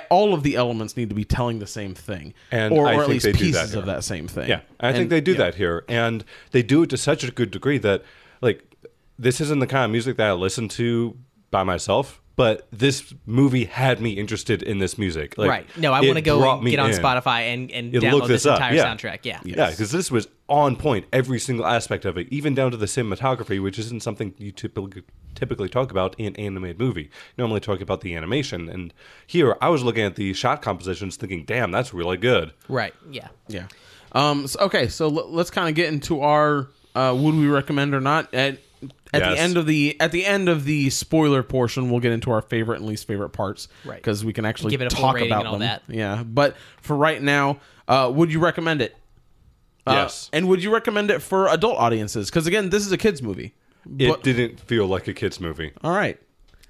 [0.09, 3.09] All of the elements need to be telling the same thing, And or, or at
[3.09, 4.49] least they do that pieces of that same thing.
[4.49, 5.37] Yeah, I think they do yeah.
[5.39, 8.03] that here, and they do it to such a good degree that,
[8.41, 8.63] like,
[9.17, 11.17] this isn't the kind of music that I listen to
[11.49, 12.20] by myself.
[12.35, 15.37] But this movie had me interested in this music.
[15.37, 15.77] Like, right.
[15.77, 16.97] No, I want to go and get on in.
[16.97, 18.85] Spotify and, and You download this, this entire yeah.
[18.85, 19.19] soundtrack.
[19.23, 19.41] Yeah.
[19.43, 22.85] Yeah, because this was on point, every single aspect of it, even down to the
[22.85, 25.03] cinematography, which isn't something you typically
[25.35, 27.03] typically talk about in animated movie.
[27.03, 28.93] You normally talk about the animation, and
[29.27, 32.93] here I was looking at the shot compositions, thinking, "Damn, that's really good." Right.
[33.09, 33.27] Yeah.
[33.47, 33.67] Yeah.
[34.13, 34.47] Um.
[34.47, 34.87] So, okay.
[34.87, 38.57] So l- let's kind of get into our uh, would we recommend or not at
[39.13, 39.35] at Yes.
[39.35, 41.89] the end of the at the end of the spoiler portion.
[41.89, 43.95] We'll get into our favorite and least favorite parts, Right.
[43.97, 45.61] Because we can actually Give it a talk about and all them.
[45.61, 45.83] that.
[45.87, 46.23] Yeah.
[46.23, 48.95] But for right now, uh, would you recommend it?
[49.87, 50.29] Uh, Yes.
[50.33, 52.29] And would you recommend it for adult audiences?
[52.29, 53.53] Because again, this is a kids movie.
[53.97, 55.71] It But- didn't feel like a kids movie.
[55.83, 56.19] all right.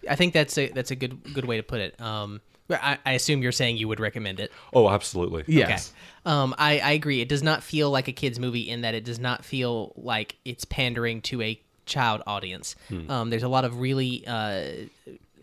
[0.09, 1.99] I think that's a that's a good good way to put it.
[2.01, 4.49] Um, I, I assume you're saying you would recommend it.
[4.73, 5.43] Oh, absolutely.
[5.45, 5.91] Yes.
[6.25, 6.33] Okay.
[6.33, 7.19] Um, I, I agree.
[7.19, 10.37] It does not feel like a kids movie in that it does not feel like
[10.45, 12.75] it's pandering to a child audience.
[13.09, 14.63] Um, there's a lot of really uh,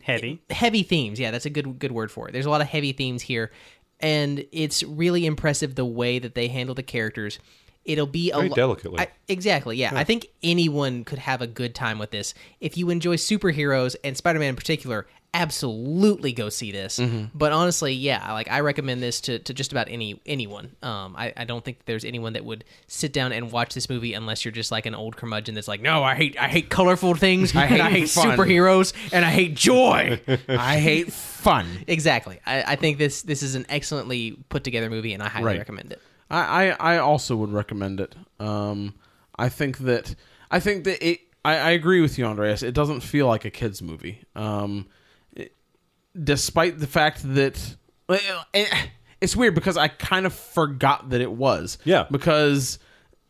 [0.03, 0.41] Heavy.
[0.51, 1.21] heavy themes.
[1.21, 2.33] Yeah, that's a good good word for it.
[2.33, 3.51] There's a lot of heavy themes here,
[4.01, 7.39] and it's really impressive the way that they handle the characters.
[7.85, 9.01] It'll be a Very lo- delicately.
[9.01, 9.77] I- exactly.
[9.79, 9.93] Yeah.
[9.95, 14.15] I think anyone could have a good time with this if you enjoy superheroes and
[14.17, 15.07] Spider-Man in particular.
[15.35, 16.99] Absolutely go see this.
[17.35, 20.75] But honestly, yeah, like I recommend this to, to just about any anyone.
[20.83, 24.15] Um, I, I don't think there's anyone that would sit down and watch this movie
[24.15, 27.15] unless you're just like an old curmudgeon that's like, no, I hate I hate colorful
[27.15, 30.21] things, I hate, I hate hate superheroes, and I hate joy.
[30.49, 31.67] I hate fun.
[31.87, 32.41] Exactly.
[32.47, 35.59] I, I think this this is an excellently put together movie, and I highly Right.
[35.59, 36.01] recommend it.
[36.31, 38.15] I, I, I also would recommend it.
[38.41, 38.95] Um,
[39.39, 40.15] I think that
[40.51, 41.21] I think that it.
[41.45, 42.63] I, I agree with you, Andreas.
[42.63, 44.23] It doesn't feel like a kids movie.
[44.35, 44.93] Um, it-
[46.23, 47.77] despite the fact that
[49.21, 51.79] it's weird because I kind of forgot that it was.
[51.85, 52.07] Yeah.
[52.11, 52.79] Because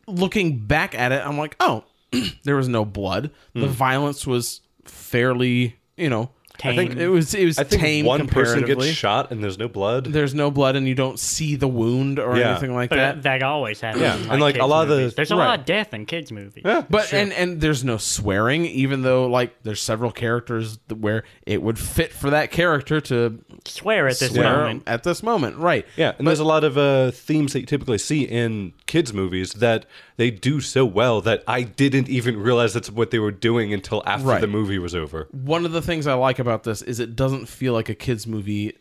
[0.06, 1.84] looking back at it, I'm like, oh,
[2.44, 3.30] there was no blood.
[3.54, 3.72] The Hmm.
[3.72, 6.30] violence was fairly, you know.
[6.64, 8.88] I think it was it was I think tame one person comparatively.
[8.88, 10.06] gets shot and there's no blood.
[10.06, 12.50] There's no blood, and you don't see the wound or Yeah.
[12.52, 13.22] anything like But that.
[13.22, 14.02] that, always happens.
[14.02, 15.14] Yeah, in, and, like, a kids lot of the- movies.
[15.14, 15.46] there's a Right.
[15.46, 16.62] lot of death in kids movies.
[16.64, 21.22] Yeah, But and and there's no swearing, even though like there's several characters th- where
[21.46, 24.82] it would fit for that character to Swear at this swear moment.
[24.86, 25.86] at this moment, right?
[25.96, 29.52] Yeah, and there's a lot of uh, themes that you typically see in kids' movies
[29.54, 33.72] that they do so well that I didn't even realize that's what they were doing
[33.72, 34.40] until after Right.
[34.40, 35.28] the movie was over.
[35.30, 38.26] One of the things I like about this is it doesn't feel like a kids
[38.26, 38.74] movie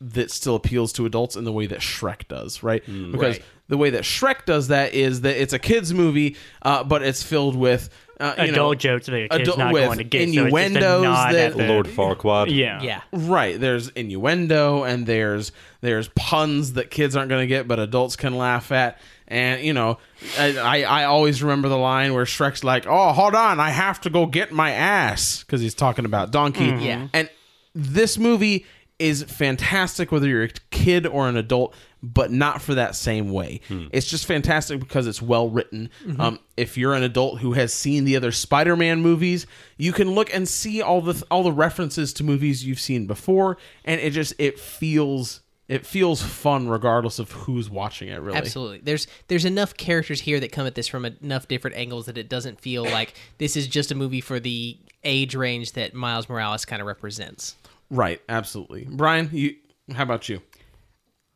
[0.00, 2.82] that still appeals to adults in the way that Shrek does, right?
[2.84, 3.42] Because Right.
[3.68, 7.22] the way that Shrek does that is that it's a kids movie, uh, but it's
[7.22, 7.88] filled with
[8.20, 10.18] uh, you Adult know, jokes that a kid's adult- not with going to get.
[10.18, 12.54] so it's just a innuendos nod that- the- Lord Farquaad.
[12.54, 12.80] Yeah.
[12.80, 13.00] Yeah.
[13.12, 13.58] Right.
[13.58, 18.36] There's innuendo and there's there's puns that kids aren't going to get, but adults can
[18.38, 18.98] laugh at.
[19.32, 19.98] And you know,
[20.38, 24.00] I, I I always remember the line where Shrek's like, "Oh, hold on, I have
[24.02, 26.70] to go get my ass," because he's talking about Donkey.
[26.70, 26.84] Mm-hmm.
[26.84, 27.08] Yeah.
[27.14, 27.30] And
[27.74, 28.66] this movie
[28.98, 33.60] is fantastic, whether you're a kid or an adult, but not for that same way.
[33.68, 33.86] Hmm.
[33.90, 35.88] It's just fantastic because it's well written.
[36.04, 36.20] Mm-hmm.
[36.20, 39.46] Um, if you're an adult who has seen the other Spider-Man movies,
[39.78, 43.56] you can look and see all the all the references to movies you've seen before,
[43.84, 45.40] and it just it feels
[45.72, 48.20] it feels fun regardless of who's watching it.
[48.20, 48.80] Really, Absolutely.
[48.82, 52.28] There's there's enough characters here that come at this from enough different angles that it
[52.28, 56.64] doesn't feel like this is just a movie for the age range that Miles Morales
[56.64, 57.56] kind of represents.
[57.90, 58.20] right?
[58.28, 59.28] Absolutely, Brian.
[59.32, 59.56] You
[59.94, 60.40] how about you?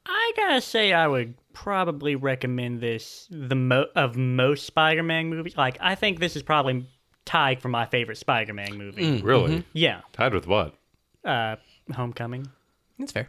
[0.08, 5.56] I gotta say, I would probably recommend this the mo- of most Spider-Man movies.
[5.56, 6.86] Like, I think this is probably
[7.24, 9.20] tied for my favorite Spider-Man movie.
[9.22, 9.64] Really?
[9.72, 10.74] Yeah, Tied with what?
[11.24, 11.56] uh,
[11.92, 12.46] Homecoming.
[12.98, 13.28] That's fair.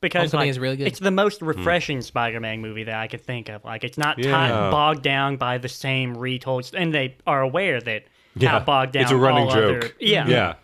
[0.00, 0.86] Because Homecoming like, is really good.
[0.86, 3.64] It's the most refreshing Spider-Man movie that I could think of.
[3.64, 4.30] Like, it's not Yeah.
[4.30, 8.04] tied, bogged down by the same retold, st- and they are aware that
[8.36, 8.50] Yeah.
[8.50, 9.02] how bogged down.
[9.02, 9.84] It's a running joke.
[9.84, 10.54] Other, yeah, Yeah.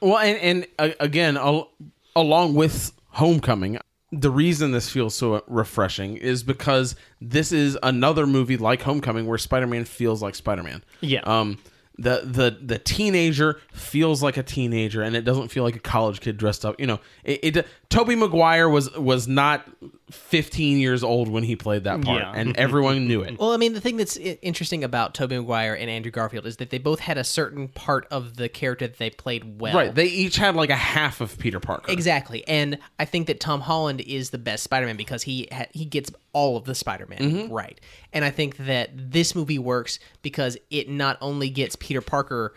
[0.00, 1.70] Well, and and uh, again, al-
[2.14, 3.78] along with Homecoming,
[4.12, 9.38] the reason this feels so refreshing is because this is another movie like Homecoming where
[9.38, 10.84] Spider-Man feels like Spider-Man.
[11.00, 11.20] Yeah.
[11.22, 11.58] Um,
[11.98, 16.20] the the the teenager feels like a teenager, and it doesn't feel like a college
[16.20, 16.78] kid dressed up.
[16.78, 17.56] You know, it.
[17.56, 19.66] it Tobey Maguire was was not
[20.10, 22.32] 15 years old when he played that part, Yeah.
[22.34, 23.38] and everyone knew it.
[23.46, 26.70] Well, I mean, the thing that's interesting about Tobey Maguire and Andrew Garfield is that
[26.70, 29.74] they both had a certain part of the character that they played well.
[29.74, 29.94] Right?
[29.94, 31.92] They each had like a half of Peter Parker.
[31.92, 35.84] Exactly, and I think that Tom Holland is the best Spider-Man because he ha- he
[35.84, 37.52] gets all of the Spider-Man mm-hmm.
[37.52, 37.80] right,
[38.12, 42.54] and I think that this movie works because it not only gets Peter Parker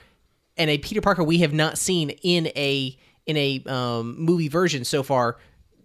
[0.58, 4.84] and a Peter Parker we have not seen in a in a um, movie version
[4.84, 5.38] so far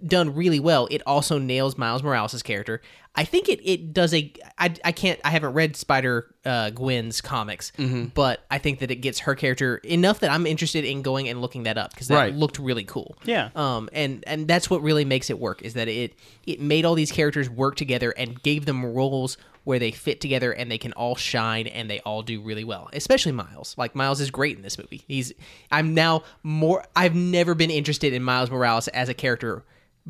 [0.05, 0.87] done really well.
[0.91, 2.83] It also nails Miles Morales' character.
[3.17, 7.21] I think it, it does a I, I can't I haven't read Spider uh, Gwen's
[7.21, 7.71] comics,
[8.15, 11.41] but I think that it gets her character enough that I'm interested in going and
[11.41, 12.35] looking that up because that Right.
[12.35, 13.17] looked really cool.
[13.25, 13.51] Yeah.
[13.55, 16.15] Um and and that's what really makes it work is that it
[16.47, 20.53] it made all these characters work together and gave them roles where they fit together
[20.53, 22.89] and they can all shine and they all do really well.
[22.93, 23.75] Especially Miles.
[23.77, 25.03] Like Miles is great in this movie.
[25.09, 25.33] He's
[25.73, 29.65] I'm now more I've never been interested in Miles Morales as a character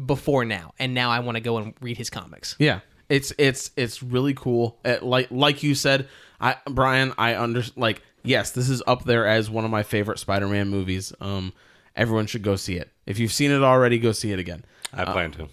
[0.07, 2.57] before now and now I want to go and read his comics.
[2.59, 4.79] Yeah, it's it's it's really cool.
[4.85, 6.09] Uh, like like you said,
[6.41, 10.19] I Brian, I under like yes, this is up there as one of my favorite
[10.19, 11.13] Spider-Man movies.
[11.21, 11.53] Um,
[11.95, 12.91] everyone should go see it.
[13.07, 14.65] If you've seen it already, go see it again.
[14.93, 15.43] I plan to.
[15.43, 15.49] All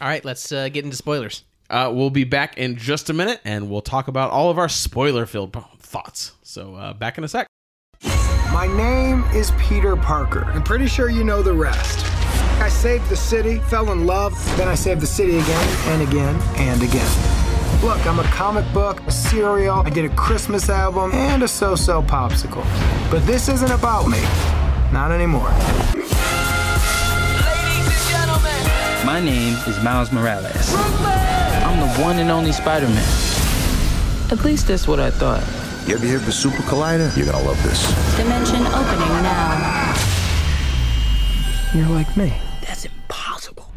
[0.00, 1.44] right, let's uh, get into spoilers.
[1.72, 4.68] Uh, we'll be back in just a minute, and we'll talk about all of our
[4.68, 6.32] spoiler-filled thoughts.
[6.42, 7.46] So uh, back in a sec.
[8.52, 10.44] My name is Peter Parker.
[10.44, 12.04] I'm pretty sure you know the rest.
[12.60, 16.38] I saved the city, fell in love, then I saved the city again and again
[16.56, 17.80] and again.
[17.82, 21.74] Look, I'm a comic book, a cereal, I did a Christmas album, and a so
[21.74, 22.64] so popsicle.
[23.10, 24.20] But this isn't about me.
[24.92, 25.48] Not anymore.
[29.06, 30.74] My name is Miles Morales.
[30.74, 31.21] I'm the
[31.98, 33.04] one and only Spider Man.
[34.30, 35.42] At least that's what I thought.
[35.86, 37.14] You ever hear of the Super Collider?
[37.16, 37.82] You're gonna love this.
[38.16, 39.94] Dimension opening now.
[41.74, 42.32] You're like me.
[42.60, 43.72] That's impossible.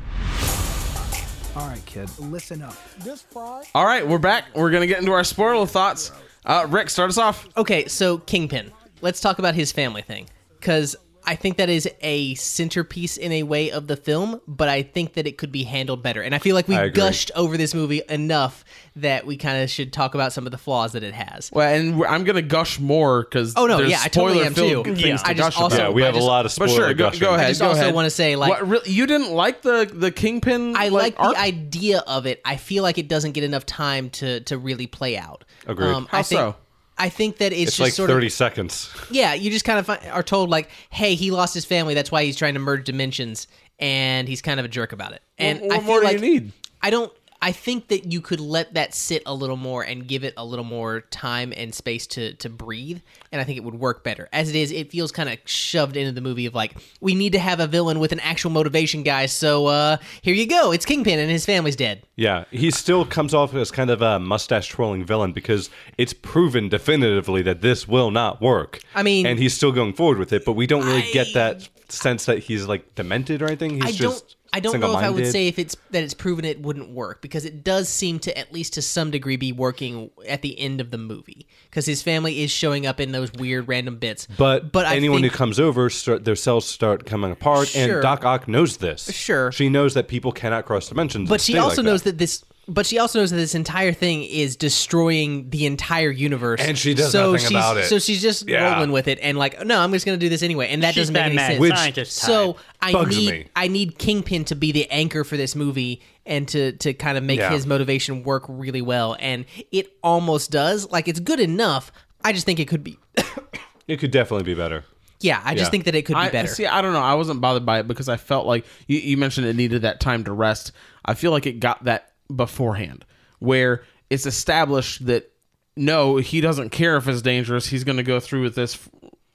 [1.55, 2.75] All right, kid, listen up.
[2.99, 3.63] This fry.
[3.73, 4.45] All right, we're back.
[4.55, 6.11] We're gonna get into our spoiler thoughts.
[6.45, 7.47] Uh, Rick, start us off.
[7.57, 8.71] Okay, so Kingpin.
[9.01, 10.29] Let's talk about his family thing
[10.61, 14.83] cuz I think that is a centerpiece in a way of the film, but I
[14.83, 16.21] think that it could be handled better.
[16.21, 18.63] And I feel like we gushed over this movie enough
[18.97, 21.51] that we kind of should talk about some of the flaws that it has.
[21.51, 24.83] Well, and I'm gonna gush more because Oh, no, yeah, I totally am too.
[24.95, 25.17] Yeah.
[25.17, 25.89] to I just gush also- about.
[25.89, 27.19] Yeah, we I have a lot of But spoiler sure, go, gushing.
[27.21, 27.45] go ahead.
[27.45, 30.75] I just go also wanna say, like- what, really, you didn't like the the kingpin.
[30.77, 31.33] I like, arc?
[31.35, 32.41] the idea of it.
[32.45, 35.43] I feel like it doesn't get enough time to to really play out.
[35.67, 36.55] Um, How I think, so?
[36.97, 38.89] I think that it's, It's just like sort 30 of seconds.
[39.11, 39.33] yeah.
[39.33, 41.93] You just kind of are told like, hey, he lost his family.
[41.93, 43.47] That's why he's trying to merge dimensions,
[43.79, 45.21] and he's kind of a jerk about it.
[45.37, 46.51] And what I feel more do you like need?
[46.81, 47.11] I don't.
[47.45, 50.43] I think that you could let that sit a little more and give it a
[50.43, 54.27] little more time and space to to breathe, and I think it would work better.
[54.33, 57.33] As it is, it feels kind of shoved into the movie of like we need
[57.33, 59.31] to have a villain with an actual motivation, guys.
[59.31, 60.71] So uh here you go.
[60.71, 62.01] It's Kingpin and his family's dead.
[62.15, 66.67] Yeah, he still comes off as kind of a mustache twirling villain because it's proven
[66.67, 68.79] definitively that this will not work.
[68.95, 71.27] I mean- and he's still going forward with it, but we don't really I- get
[71.35, 73.75] that sense that he's like demented or anything.
[73.75, 74.35] He's I just.
[74.55, 77.21] I don't know if I would say if it's that it's proven it wouldn't work
[77.21, 80.79] because it does seem to at least to some degree be working at the end
[80.79, 84.29] of the movie because his family is showing up in those weird random bits.
[84.37, 87.95] But, but I anyone think, who comes over, start, their cells start coming apart, Sure.
[87.95, 89.11] and Doc Ock knows this.
[89.11, 89.51] Sure.
[89.51, 91.27] she knows that people cannot cross dimensions.
[91.27, 92.17] but she also like knows that.
[92.17, 92.45] this.
[92.67, 96.95] But she also knows that this entire thing is destroying the entire universe, And she
[96.95, 97.85] does so nothing she's, about it.
[97.85, 98.73] So she's just Yeah.
[98.73, 100.95] rolling with it, and like, no, I'm just going to do this anyway, and that
[100.95, 101.59] She's doesn't make any mad sense.
[101.97, 103.45] Which- So I Bugs need me.
[103.55, 107.23] I need Kingpin to be the anchor for this movie and to to kind of
[107.23, 107.51] make Yeah.
[107.51, 110.89] his motivation work really well, and it almost does.
[110.89, 111.91] Like it's good enough.
[112.23, 112.97] I just think it could be.
[113.87, 114.83] it could definitely be better.
[115.21, 115.69] Yeah, I just Yeah.
[115.71, 116.47] think that it could be I, better.
[116.47, 117.01] See, I don't know.
[117.01, 119.99] I wasn't bothered by it because I felt like you, you mentioned it needed that
[119.99, 120.71] time to rest.
[121.05, 123.05] I feel like it got that beforehand,
[123.39, 125.31] where it's established that
[125.75, 127.67] no, he doesn't care if it's dangerous.
[127.67, 128.79] He's going to go through with this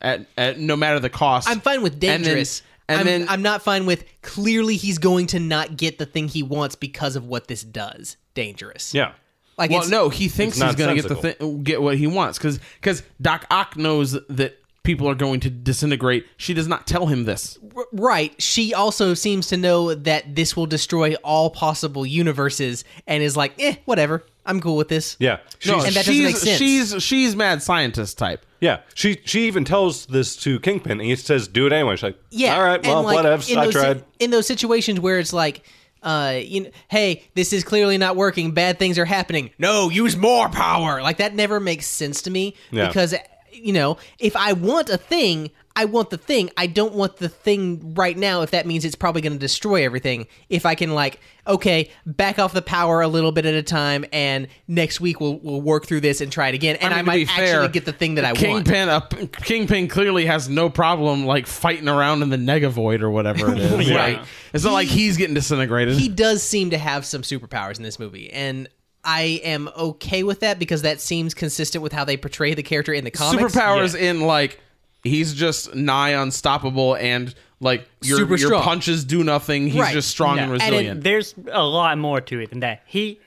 [0.00, 1.48] at, at no matter the cost.
[1.48, 2.62] I'm fine with And then- dangerous.
[2.88, 6.28] and I'm, then I'm not fine with clearly he's going to not get the thing
[6.28, 8.16] he wants because of what this does.
[8.34, 8.94] Dangerous.
[8.94, 9.12] Yeah.
[9.58, 11.48] Like well, no, he thinks he's going to get the nonsensical.
[11.48, 15.50] thing, get what he wants because because Doc Ock knows that people are going to
[15.50, 16.26] disintegrate.
[16.36, 17.58] She does not tell him this.
[17.76, 18.40] r- right.
[18.40, 23.54] She also seems to know that this will destroy all possible universes and is like,
[23.58, 24.24] eh, whatever.
[24.46, 25.16] I'm cool with this.
[25.20, 25.38] Yeah.
[25.66, 26.58] No, And that doesn't she's, make sense.
[26.58, 28.44] She's she's mad scientist type.
[28.60, 32.02] Yeah, she she even tells this to Kingpin, and he says, "Do it anyway." She's
[32.02, 32.56] like, Yeah.
[32.56, 33.50] all right, well, like, whatevs.
[33.50, 35.62] in I those tried." in those situations where it's like,
[36.02, 38.52] uh, you know, hey, this is clearly not working.
[38.52, 39.50] Bad things are happening.
[39.58, 41.00] No, use more power.
[41.02, 42.88] Like that never makes sense to me Yeah.
[42.88, 43.14] because
[43.52, 46.50] you know, if I want a thing, I want the thing.
[46.56, 49.84] I don't want the thing right now if that means it's probably going to destroy
[49.84, 50.26] everything.
[50.48, 54.04] If I can like, okay, back off the power a little bit at a time
[54.12, 57.04] and next week we'll we'll work through this and try it again and I, mean,
[57.04, 58.66] to might fair, actually get the thing that I want.
[58.66, 63.52] Kingpin, uh, Kingpin clearly has no problem like fighting around in the Negavoid or whatever
[63.52, 63.88] it is.
[63.88, 63.96] Yeah.
[64.00, 64.20] Right?
[64.54, 65.98] It's not like he's getting disintegrated.
[65.98, 68.66] He does seem to have some superpowers in this movie and
[69.04, 72.92] I am okay with that because that seems consistent with how they portray the character
[72.92, 73.54] in the comics.
[73.54, 74.60] Superpowers in like
[75.02, 78.62] he's just nigh unstoppable and like your Super your strong.
[78.62, 79.68] punches do nothing.
[79.68, 79.92] He's Right.
[79.92, 81.04] just strong and And it- resilient.
[81.04, 82.82] there's a lot more to it than that.
[82.86, 83.20] He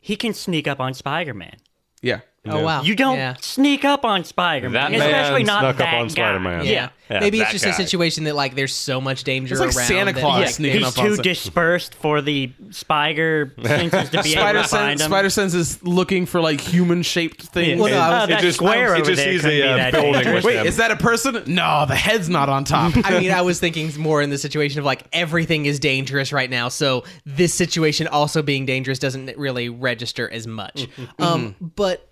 [0.00, 1.56] he can sneak up on Spider-Man.
[2.02, 2.20] yeah.
[2.48, 2.82] Oh wow.
[2.82, 3.34] You don't Yeah.
[3.40, 6.12] sneak up on Spider-Man, That especially man not snuck that up on guy.
[6.12, 6.64] Spider-Man.
[6.64, 6.88] Yeah.
[7.08, 7.70] Yeah, Maybe it's that just guy.
[7.70, 9.86] a situation that like there's so much danger It's like around.
[9.86, 14.10] Santa that- Claus Yeah, sneaking He's up on too some- dispersed for the spider senses
[14.10, 15.10] to be Spider able to find sense, him.
[15.12, 17.80] Spider sense is looking for like human shaped things.
[17.80, 19.56] Well, no, I was- Oh, It that just- square it over just there sees couldn't
[19.56, 20.34] a, be uh, that building dangerous.
[20.36, 20.66] with Wait, them.
[20.66, 21.42] is that a person?
[21.46, 22.92] No, the head's not on top.
[23.04, 26.50] I mean, I was thinking more in the situation of like everything is dangerous right
[26.50, 30.88] now, so this situation also being dangerous doesn't really register as much.
[31.20, 32.08] Um, but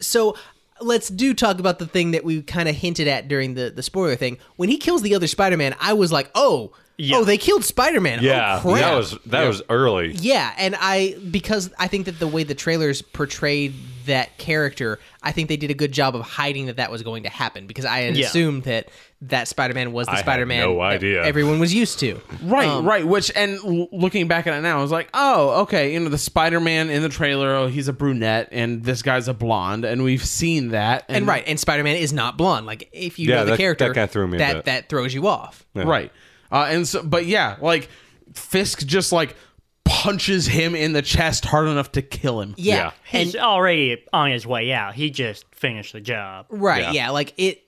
[0.00, 0.36] so
[0.80, 3.82] let's do talk about the thing that we kind of hinted at during the the
[3.82, 4.38] spoiler thing.
[4.56, 6.72] When he kills the other Spider-Man, I was like, oh,
[7.14, 8.20] oh, they killed Spider-Man.
[8.22, 8.80] yeah, oh, crap.
[8.80, 10.12] that was that was early.
[10.12, 13.74] Yeah, and I because I think that the way the trailers portrayed
[14.06, 17.24] that character, I think they did a good job of hiding that that was going
[17.24, 18.26] to happen because I had Yeah.
[18.26, 18.88] assumed that
[19.20, 21.22] that Spider-Man was the Spider-Man no that idea.
[21.24, 22.18] everyone was used to.
[22.42, 23.06] Right, Um, right.
[23.06, 23.58] Which and
[23.92, 25.92] looking back at it now, I was like, oh, okay.
[25.92, 29.34] You know, the Spider-Man in the trailer, oh, he's a brunette, and this guy's a
[29.34, 31.04] blonde, and we've seen that.
[31.08, 32.64] And, And right, and Spider-Man is not blonde.
[32.64, 34.64] Like if you Yeah, know the that- character, that kinda threw me a that bit.
[34.66, 35.66] that throws you off.
[35.74, 36.10] right.
[36.50, 37.88] Uh, and so, but yeah, like
[38.34, 39.36] Fisk just like
[39.84, 42.54] punches him in the chest hard enough to kill him.
[42.56, 42.92] Yeah, Yeah.
[43.04, 44.94] He's and already on his way out.
[44.94, 46.46] He just finished the job.
[46.50, 46.82] Right.
[46.82, 46.92] Yeah.
[46.92, 47.10] Yeah.
[47.10, 47.62] Like it.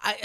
[0.00, 0.16] I.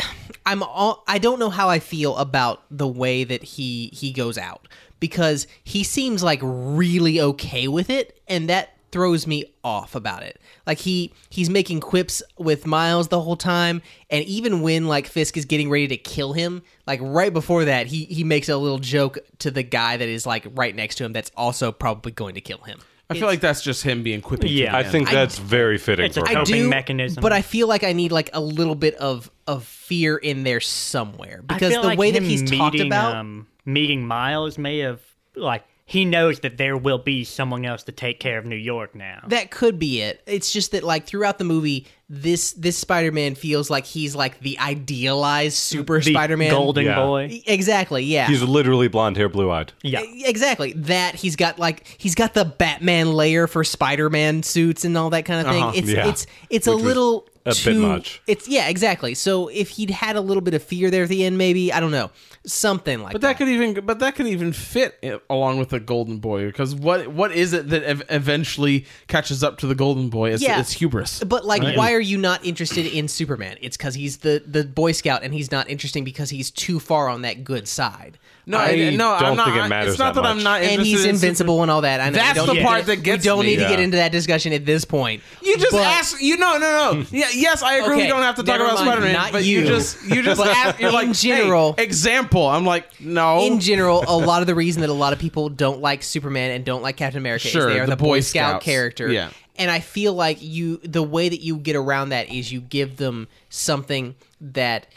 [0.45, 1.03] I'm all.
[1.07, 4.67] I don't know how I feel about the way that he he goes out
[4.99, 10.39] because he seems like really okay with it, and that throws me off about it.
[10.67, 15.37] Like he he's making quips with Miles the whole time, and even when like Fisk
[15.37, 18.79] is getting ready to kill him, like right before that, he he makes a little
[18.79, 22.35] joke to the guy that is like right next to him that's also probably going
[22.35, 22.79] to kill him.
[23.09, 24.47] I feel like that's just him being quippy.
[24.49, 24.71] Yeah.
[24.71, 26.37] the I think that's very fitting It's a coping.
[26.37, 27.21] I do, mechanism.
[27.21, 30.61] but I feel like I need like a little bit of of fear in there
[30.61, 33.15] somewhere because the like way that him he's talked meeting, about.
[33.17, 35.01] um, meeting Miles may have
[35.35, 38.95] like he knows that there will be someone else to take care of New York
[38.95, 39.19] now.
[39.27, 40.23] that could be it.
[40.25, 44.39] It's just that like throughout the movie, this this Spider Man feels like he's like
[44.39, 46.49] the idealized super the Spider Man.
[46.51, 46.95] Golden Yeah.
[47.05, 47.41] Boy.
[47.45, 48.05] Exactly.
[48.05, 48.27] Yeah.
[48.27, 49.73] He's literally blonde hair, blue eyed.
[49.83, 50.01] Yeah.
[50.05, 50.71] Exactly.
[50.73, 55.25] That he's got like he's got the Batman lair for Spider-Man suits and all that
[55.25, 55.63] kind of thing.
[55.63, 55.73] Uh-huh.
[55.75, 56.07] It's Yeah.
[56.07, 58.21] it's it's a little a bit much.
[58.27, 59.13] It's yeah, exactly.
[59.13, 61.79] So if he'd had a little bit of fear there at the end, maybe I
[61.79, 62.11] don't know,
[62.45, 66.17] something like But that could even, but that could even fit along with the Golden
[66.17, 70.31] Boy because what what is it that ev- eventually catches up to the Golden Boy?
[70.33, 70.59] It's, Yeah.
[70.59, 71.23] it's hubris.
[71.23, 73.57] But like, why are you not interested in Superman?
[73.61, 77.09] It's because he's the the Boy Scout, and he's not interesting because he's too far
[77.09, 78.17] on that good side,
[78.51, 80.35] no, I I, no, don't I'm not, think it matters It's not that that, I'm
[80.37, 80.43] much.
[80.43, 81.99] not, and he's in invincible and all that.
[81.99, 83.45] I know, That's don't the part to- that gets We don't me.
[83.47, 83.85] need to get Yeah.
[83.85, 85.23] into that discussion at this point.
[85.41, 86.21] You just But- ask.
[86.21, 87.05] You no, no, no.
[87.11, 87.95] Yeah, yes, I agree.
[87.95, 89.13] Okay, we don't have to talk never about mind, Spider Man.
[89.13, 89.61] not But you.
[89.61, 89.65] you.
[89.67, 90.79] just, you just But ask.
[90.79, 92.47] You're in like, general- hey, example.
[92.47, 93.41] I'm like, no.
[93.45, 96.51] in general, a lot of the reason that a lot of people don't like Superman
[96.51, 98.65] and don't like Captain America Sure, is they are the the, Boy Boy Scout Scouts.
[98.65, 99.11] character.
[99.11, 99.29] Yeah.
[99.57, 102.97] And I feel like you the way that you get around that is you give
[102.97, 104.87] them something that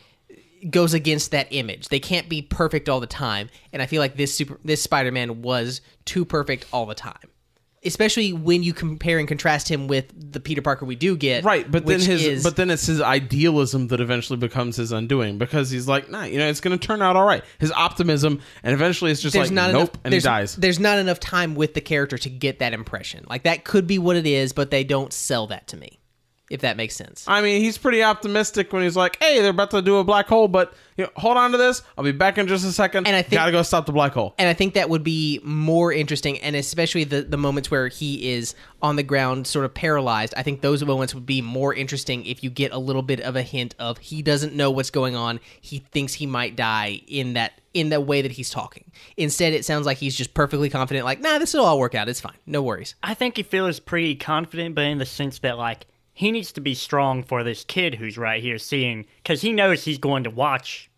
[0.71, 1.89] goes against that image.
[1.89, 5.43] They can't be perfect all the time, and I feel like this super this Spider-Man
[5.43, 7.31] was too perfect all the time.
[7.87, 11.45] Especially when you compare and contrast him with the Peter Parker we do get.
[11.45, 15.37] Right, but then his is, but then it's his idealism that eventually becomes his undoing
[15.37, 17.45] because he's like, nah, you know, it's going to turn out all right.
[17.59, 20.57] His optimism, and eventually it's just like, not nope, enough and he dies.
[20.57, 23.99] there's not enough time with the character to get that impression like that could be
[23.99, 25.99] what it is but they don't sell that to me
[26.51, 29.71] if that makes sense I mean, he's pretty optimistic when he's like, hey, they're about
[29.71, 31.83] to do a black hole, but you know, hold on to this.
[31.99, 33.07] I'll be back in just a second.
[33.09, 34.35] And I think- gotta go stop the black hole.
[34.39, 38.31] and i think that would be more interesting and especially the, the moments where he
[38.33, 42.25] is on the ground sort of paralyzed i think those moments would be more interesting
[42.27, 45.17] if you get a little bit of a hint of he doesn't know what's going
[45.17, 48.85] on he thinks he might die in that in the way that he's talking
[49.17, 52.09] instead it sounds like he's just perfectly confident like nah this will all work out
[52.09, 55.59] it's fine no worries I think he feels pretty confident, but in the sense that
[55.59, 59.53] like he needs to be strong for this kid who's right here seeing because he
[59.53, 60.91] knows he's going to watch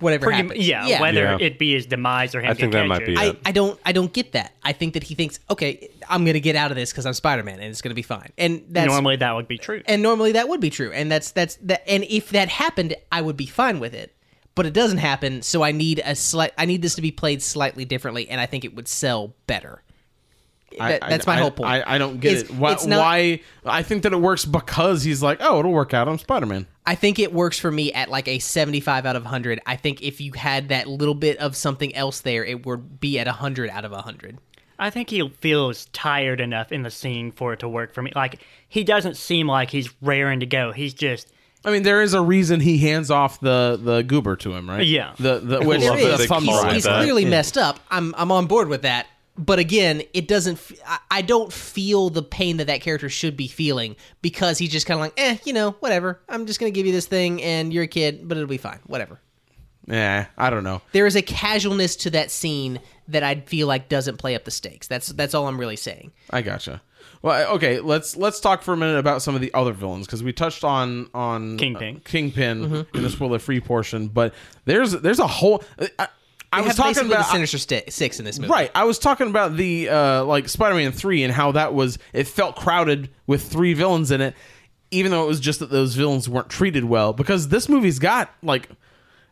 [0.00, 0.66] whatever Pretty, happens.
[0.68, 1.38] yeah, whether Yeah.
[1.40, 3.18] it be his demise or him I think that might be it.
[3.18, 4.54] I, I don't I don't get that.
[4.62, 7.42] I think that he thinks, okay, I'm gonna get out of this because I'm Spider
[7.42, 8.30] Man and it's gonna be fine.
[8.36, 9.82] And that's Normally that would be true.
[9.86, 10.90] and normally that would be true.
[10.92, 11.88] And that's that's that.
[11.88, 14.12] And if that happened, I would be fine with it.
[14.54, 16.52] But it doesn't happen, so I need a slight.
[16.56, 19.82] I need this to be played slightly differently, and I think it would sell better.
[20.78, 21.70] That, I- that's my I- whole point.
[21.70, 22.56] I, I don't get It's- it.
[22.56, 23.40] Why, it's not- why?
[23.64, 26.08] I think that it works because he's like, oh, it'll work out.
[26.08, 26.66] I'm Spider Man.
[26.86, 29.60] I think it works for me at like a 75 out of 100.
[29.66, 33.18] I think if you had that little bit of something else there, it would be
[33.18, 34.38] at 100 out of 100.
[34.78, 38.12] I think he feels tired enough in the scene for it to work for me.
[38.14, 40.72] Like he doesn't seem like he's raring to go.
[40.72, 41.32] He's just
[41.64, 44.86] I mean, there is a reason he hands off the the goober to him, right?
[44.86, 45.14] Yeah.
[45.18, 47.00] The the which love the, that they thumb call he's, he's that.
[47.02, 47.80] clearly messed up.
[47.90, 49.06] I'm I'm on board with that.
[49.38, 50.54] But again, it doesn't.
[50.54, 54.70] f- I- I don't feel the pain that that character should be feeling because he's
[54.70, 56.20] just kind of like, eh, you know, whatever.
[56.28, 58.78] I'm just gonna give you this thing, and you're a kid, but it'll be fine.
[58.86, 59.20] Whatever.
[59.86, 60.80] Yeah, I don't know.
[60.92, 64.50] There is a casualness to that scene that I feel like doesn't play up the
[64.50, 64.86] stakes.
[64.88, 66.12] That's that's all I'm really saying.
[66.30, 66.82] I gotcha.
[67.22, 70.22] Well, okay, let's let's talk for a minute about some of the other villains because
[70.22, 71.96] we touched on on Kingpin.
[71.96, 72.96] uh, Kingpin Mm-hmm.
[72.96, 74.34] in the spoiler free portion, but
[74.64, 75.62] there's there's a whole.
[75.98, 76.08] I,
[76.56, 78.70] I was talking about the Sinister sti- Six in this movie, Right.
[78.74, 82.56] I was talking about the uh like Spider-Man 3 and how that was it felt
[82.56, 84.34] crowded with three villains in it
[84.90, 88.30] even though it was just that those villains weren't treated well because this movie's got
[88.42, 88.68] like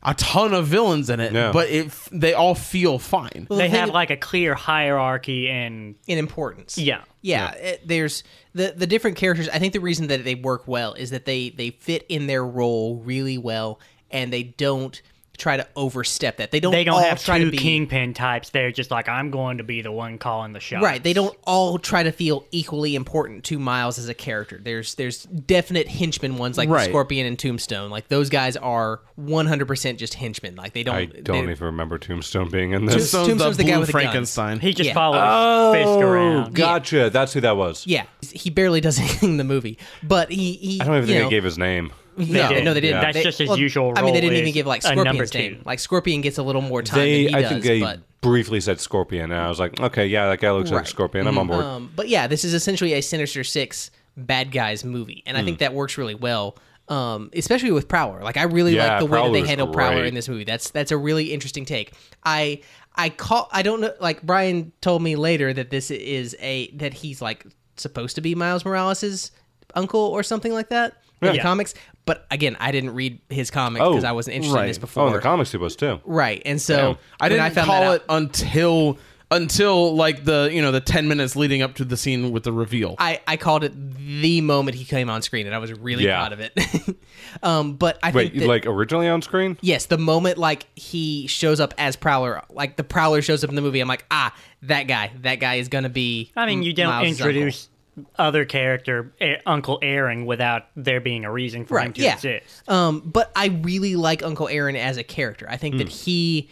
[0.07, 1.51] a ton of villains in it Yeah.
[1.53, 3.47] but it they all feel fine.
[3.49, 6.77] Well, they the have like a clear hierarchy and in importance.
[6.77, 7.03] yeah.
[7.23, 8.23] yeah, it- there's
[8.53, 9.49] the the different characters.
[9.49, 12.45] I think the reason that they work well is that they they fit in their
[12.45, 15.01] role really well, and they don't
[15.37, 16.51] try to overstep that.
[16.51, 16.73] They don't.
[16.73, 18.51] They don't all have try two to be kingpin types.
[18.51, 20.83] They're just like I'm going to be the one calling the shots.
[20.85, 21.03] right.
[21.03, 24.61] They don't all try to feel equally important to Miles as a character.
[24.63, 26.89] There's there's definite henchmen ones like the Right.
[26.89, 27.91] Scorpion and Tombstone.
[27.91, 30.57] Like those guys are 100 percent just henchmen.
[30.57, 30.95] Like they don't.
[30.95, 32.95] I don't they- even remember Tombstone being in this.
[32.95, 34.03] Tombstone's Tombstone's the guy Blue with the guns.
[34.05, 34.61] Frankenstein.
[34.61, 34.95] He just Yeah.
[34.95, 36.55] follows oh, Fisk Oh, around.
[36.55, 37.11] gotcha.
[37.11, 37.87] That's who that was.
[37.87, 40.81] Yeah, he barely does anything in the movie, but he he.
[40.81, 41.93] I don't even think know, they gave his name.
[42.17, 42.65] No, did.
[42.65, 42.97] no, they didn't.
[42.97, 43.01] Yeah.
[43.03, 45.35] That's They- just his well, usual I mean, they didn't even give like a Scorpion's
[45.35, 45.63] name.
[45.65, 47.51] Like Scorpion gets a little more time They, than he I does.
[47.51, 50.71] think they but briefly said Scorpion, and I was like, okay, yeah, that guy looks
[50.71, 51.27] like Scorpion.
[51.27, 51.65] I'm on board.
[51.65, 55.59] um, but yeah, this is essentially a Sinister Six bad guys movie, and I think
[55.59, 56.57] that works really well.
[56.87, 58.23] Um, especially with Prowler.
[58.23, 60.45] Like I really Yeah, like the way that they Prowler's handle Prowler in this movie.
[60.45, 61.95] That's that's a really interesting take.
[62.25, 62.61] I
[62.95, 66.93] I call I don't know like Brian told me later that this is a that
[66.93, 67.47] he's like
[67.79, 69.31] supposed to be Miles Morales'
[69.75, 70.93] uncle or something like that
[71.31, 71.75] in the comics.
[72.07, 75.05] But again, I didn't read his comics Oh, because I wasn't interested in this before.
[75.05, 76.01] Oh, in the comics he was too.
[76.05, 76.97] Right, and so Damn.
[77.21, 78.99] I didn't found call that it until
[79.31, 82.53] until like the you know the 10 minutes leading up to the scene with the
[82.53, 82.95] reveal.
[82.99, 86.19] I, I called it the moment he came on screen, and I was really Yeah.
[86.19, 86.97] proud of it.
[87.43, 89.57] um, but I Wait, think that, like originally on screen?
[89.63, 93.57] yes, the moment like he shows up as Prowler, like the Prowler shows up in
[93.57, 96.31] the movie, I'm like, ah, that guy, that guy is gonna be.
[96.37, 97.69] I mean, you don't Miles' introduce
[98.17, 102.15] other character A- Uncle Aaron without there being a reason for him to yeah.
[102.15, 102.69] exist.
[102.69, 105.47] Um, but I really like Uncle Aaron as a character.
[105.49, 106.51] I think that he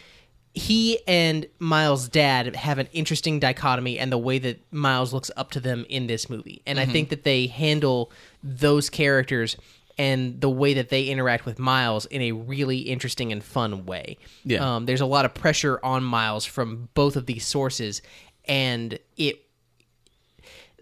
[0.55, 5.49] he and Miles' dad have an interesting dichotomy and the way that Miles looks up
[5.51, 6.61] to them in this movie.
[6.67, 8.11] And I think that they handle
[8.43, 9.57] those characters
[9.97, 14.17] and the way that they interact with Miles in a really interesting and fun way.
[14.43, 14.75] Yeah.
[14.75, 18.01] Um, there's a lot of pressure on Miles from both of these sources,
[18.45, 19.42] and it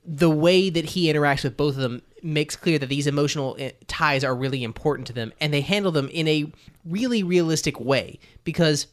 [0.05, 3.71] the way that he interacts with both of them makes clear that these emotional eh,
[3.87, 6.51] ties are really important to them and they handle them in a
[6.85, 8.87] really realistic way because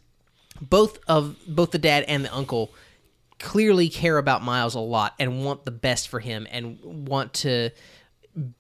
[0.61, 2.73] both of both the dad and the uncle
[3.39, 7.71] clearly care about Miles a lot and want the best for him and want to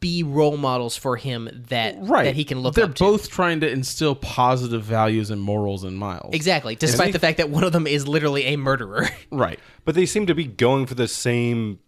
[0.00, 2.24] be role models for him that right.
[2.24, 3.04] that he can look They're up to.
[3.04, 6.34] both trying to instill positive values and morals in Miles.
[6.34, 9.08] Exactly, despite the fact that one of them is literally a murderer.
[9.30, 9.60] Right.
[9.84, 11.80] But they seem to be going for the same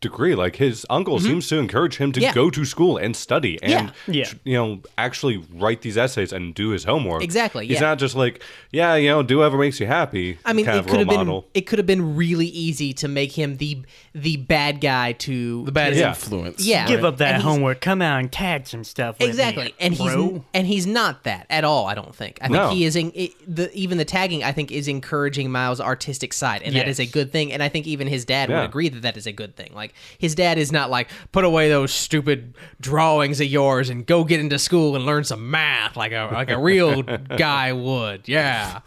[0.00, 0.34] degree.
[0.34, 2.24] Like his uncle seems to encourage him to Mm-hmm.
[2.26, 2.34] Yeah.
[2.34, 4.24] go to school and study and Yeah.
[4.24, 4.32] Yeah.
[4.44, 7.22] you know actually write these essays and do his homework.
[7.22, 7.88] Exactly, He's yeah.
[7.88, 8.42] not just like
[8.72, 10.38] yeah, you know, do whatever makes you happy.
[10.44, 11.48] I mean, kind it of could role have been model.
[11.54, 13.82] it could have been really easy to make him the
[14.14, 16.08] the bad guy to The bad Yeah.
[16.08, 16.64] influence.
[16.66, 16.86] Yeah.
[16.86, 17.80] Give up that And homework.
[17.80, 19.18] Come out and tag some stuff.
[19.18, 20.12] With exactly me, and he's
[20.54, 22.70] and he's not that at all i don't think i think No.
[22.70, 26.62] he is in it, the even the tagging i think is encouraging miles artistic side
[26.62, 28.60] and that is a good thing and i think even his dad Yeah.
[28.60, 29.85] would agree that that is a good thing like
[30.18, 34.40] his dad is not like put away those stupid drawings of yours and go get
[34.40, 37.02] into school and learn some math like a like a real
[37.36, 38.28] guy would.
[38.28, 38.80] Yeah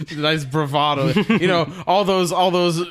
[0.16, 1.08] nice bravado.
[1.36, 2.82] You know, all those all those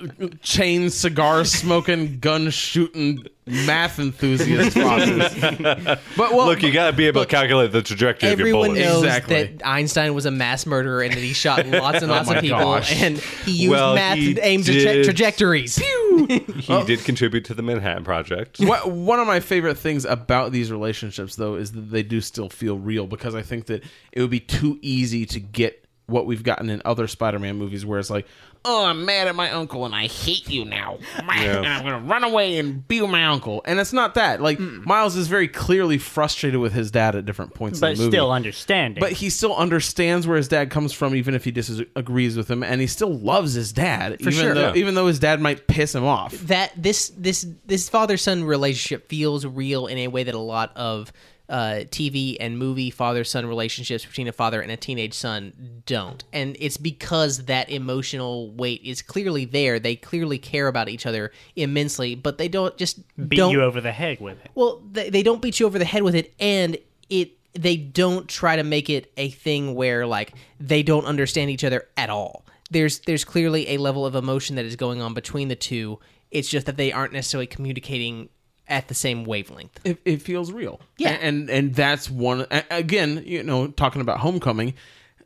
[0.42, 5.34] chain cigar smoking, gun shooting math enthusiast fathers.
[6.18, 8.48] But well, Look, you got to be able look, to calculate the trajectory of your
[8.48, 8.80] Everyone bullet.
[8.82, 9.44] knows Exactly.
[9.44, 12.36] that Einstein was a mass murderer and that he shot lots and oh lots my
[12.36, 13.02] of people, gosh.
[13.02, 15.06] and he used Well, math he to aim traje- did.
[15.06, 15.76] trajectories.
[15.78, 18.60] He did contribute to the Manhattan Project.
[18.60, 22.50] What, one of my favorite things about these relationships, though, is that they do still
[22.50, 26.44] feel real because I think that it would be too easy to get what we've
[26.44, 28.28] gotten in other Spider-Man movies, where it's like,
[28.66, 30.98] "Oh, I'm mad at my uncle and I hate you now,
[31.30, 34.42] and I'm gonna run away and be with my uncle." And it's not that.
[34.42, 38.04] Like Miles is very clearly frustrated with his dad at different points but in the
[38.04, 39.00] movie, still understanding.
[39.00, 42.62] but he still understands where his dad comes from, even if he disagrees with him,
[42.64, 44.54] and he still loves his dad, even sure.
[44.54, 44.80] though Yeah.
[44.82, 46.34] even though his dad might piss him off.
[46.34, 50.76] that this this this father son relationship feels real in a way that a lot
[50.76, 51.14] of
[51.52, 56.24] uh, TV and movie father son relationships between a father and a teenage son don't,
[56.32, 59.78] and it's because that emotional weight is clearly there.
[59.78, 63.82] They clearly care about each other immensely, but they don't just beat don't you over
[63.82, 64.52] the head with it.
[64.56, 66.78] well, they, they don't beat you over the head with it, and
[67.10, 71.66] it they don't try to make it a thing where like they don't understand each
[71.66, 72.46] other at all.
[72.70, 76.00] There's there's clearly a level of emotion that is going on between the two.
[76.32, 78.30] It's just that they aren't necessarily communicating
[78.72, 79.80] at the same wavelength.
[79.84, 80.80] it, it feels real.
[80.98, 81.10] Yeah.
[81.10, 83.22] and and that's one again.
[83.26, 84.74] You know, talking about Homecoming,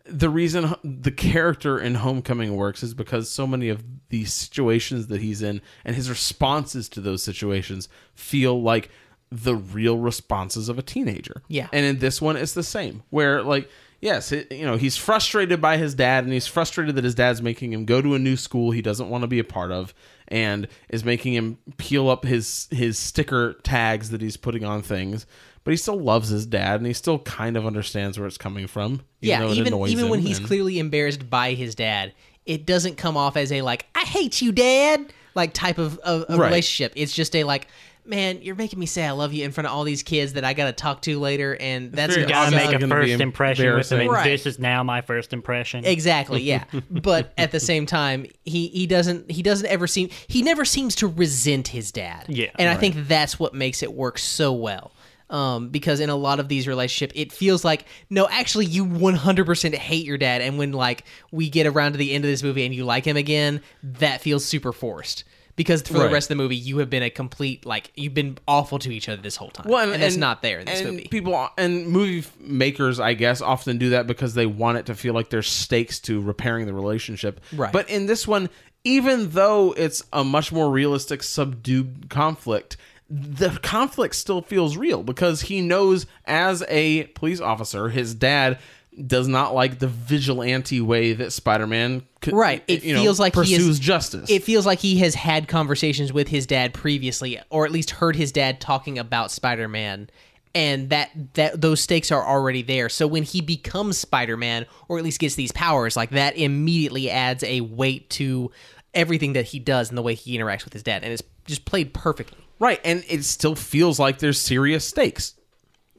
[0.06, 5.22] the reason the character in Homecoming works is because so many of the situations that
[5.22, 8.90] he's in and his responses to those situations feel like
[9.32, 11.42] the real responses of a teenager.
[11.48, 11.68] Yeah.
[11.74, 13.04] and in this one, it's the same.
[13.12, 13.70] Where like.
[14.02, 17.42] Yes, it, you know he's frustrated by his dad, and he's frustrated that his dad's
[17.42, 19.96] making him go to a new school he doesn't want to be a part of,
[20.28, 25.26] and is making him peel up his his sticker tags that he's putting on things.
[25.64, 28.68] But he still loves his dad, and he still kind of understands where it's coming
[28.68, 29.02] from.
[29.22, 32.14] yeah, even even when he's and- clearly embarrassed by his dad,
[32.46, 36.22] it doesn't come off as a like "I hate you, dad" like type of, of,
[36.24, 36.46] of Right.
[36.48, 36.94] relationship.
[36.96, 37.68] It's just a like,
[38.06, 40.44] man, you're making me say I love you in front of all these kids that
[40.44, 43.76] I got to talk to later, and that's very gonna Gotta make a first impression
[43.76, 44.32] with him, and embarrassing.
[44.32, 45.86] this is now my first impression.
[45.86, 46.66] Exactly, yeah.
[46.90, 50.96] but at the same time, he he doesn't he doesn't ever seem he never seems
[50.96, 52.26] to resent his dad.
[52.28, 52.52] Yeah.
[52.56, 54.92] and I think that's what makes it work so well.
[55.28, 59.74] Um, because in a lot of these relationships, it feels like no, actually, you 100%
[59.74, 62.64] hate your dad, and when like we get around to the end of this movie
[62.64, 65.24] and you like him again, that feels super forced.
[65.56, 68.38] Because for the rest of the movie, you have been a complete like you've been
[68.46, 70.92] awful to each other this whole time, Well, and, that's not there in this and
[70.92, 71.08] movie.
[71.08, 75.14] People and movie makers, I guess, often do that because they want it to feel
[75.14, 77.40] like there's stakes to repairing the relationship.
[77.54, 77.72] Right.
[77.72, 78.50] But in this one,
[78.84, 82.76] even though it's a much more realistic, subdued conflict,
[83.10, 88.60] the conflict still feels real because he knows, as a police officer, his dad
[89.08, 92.64] does not like the vigilante way that Spider-Man could, Right.
[92.68, 94.30] It you know, feels like pursues he is, justice.
[94.30, 98.16] It feels like he has had conversations with his dad previously, or at least heard
[98.16, 100.10] his dad talking about Spider-Man,
[100.54, 102.88] and that that those stakes are already there.
[102.90, 107.44] So when he becomes Spider-Man, or at least gets these powers, like that immediately adds
[107.44, 108.52] a weight to
[108.94, 111.66] everything that he does and the way he interacts with his dad, and it's just
[111.66, 112.38] played perfectly.
[112.60, 115.36] right, and it still feels like there's serious stakes,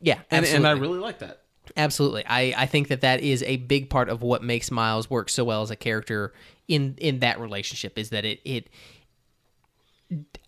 [0.00, 0.66] Yeah, and, and.
[0.66, 1.42] I really like that.
[1.76, 2.24] Absolutely.
[2.26, 5.44] I, I think that that is a big part of what makes Miles work so
[5.44, 6.32] well as a character
[6.68, 8.68] in in that relationship is that it it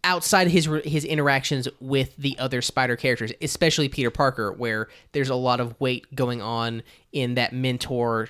[0.04, 5.34] outside his his interactions with the other spider characters, especially Peter Parker where there's a
[5.34, 8.28] lot of weight going on in that mentor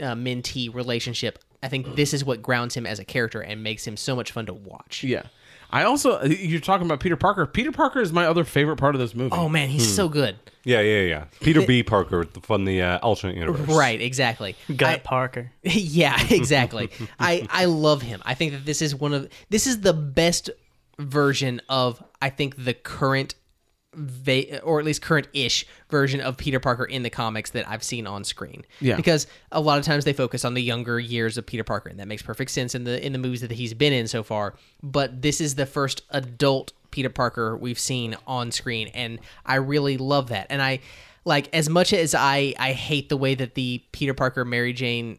[0.00, 1.38] uh, mentee relationship.
[1.62, 4.30] I think this is what grounds him as a character and makes him so much
[4.30, 5.02] fun to watch.
[5.02, 5.24] Yeah.
[5.70, 7.46] I also you're talking about Peter Parker.
[7.46, 9.34] Peter Parker is my other favorite part of this movie.
[9.34, 10.36] Oh man, he's so good.
[10.64, 11.24] Yeah, yeah, yeah.
[11.40, 11.82] Peter B.
[11.82, 13.68] Parker from the uh, alternate universe.
[13.68, 14.54] Right, exactly.
[14.74, 15.52] Gut I- Parker.
[15.62, 16.90] yeah, exactly.
[17.18, 18.22] I I love him.
[18.24, 20.50] I think that this is one of this is the best
[20.98, 23.34] version of I think the current
[23.94, 28.06] va- or at least current-ish version of Peter Parker in the comics that I've seen
[28.06, 28.64] on screen.
[28.80, 28.96] Yeah.
[28.96, 31.98] Because a lot of times they focus on the younger years of Peter Parker and
[31.98, 34.54] that makes perfect sense in the in the movies that he's been in so far,
[34.82, 39.96] but this is the first adult Peter Parker we've seen on screen and I really
[39.96, 40.46] love that.
[40.50, 40.80] And I
[41.24, 45.18] like as much as I I hate the way that the Peter Parker Mary Jane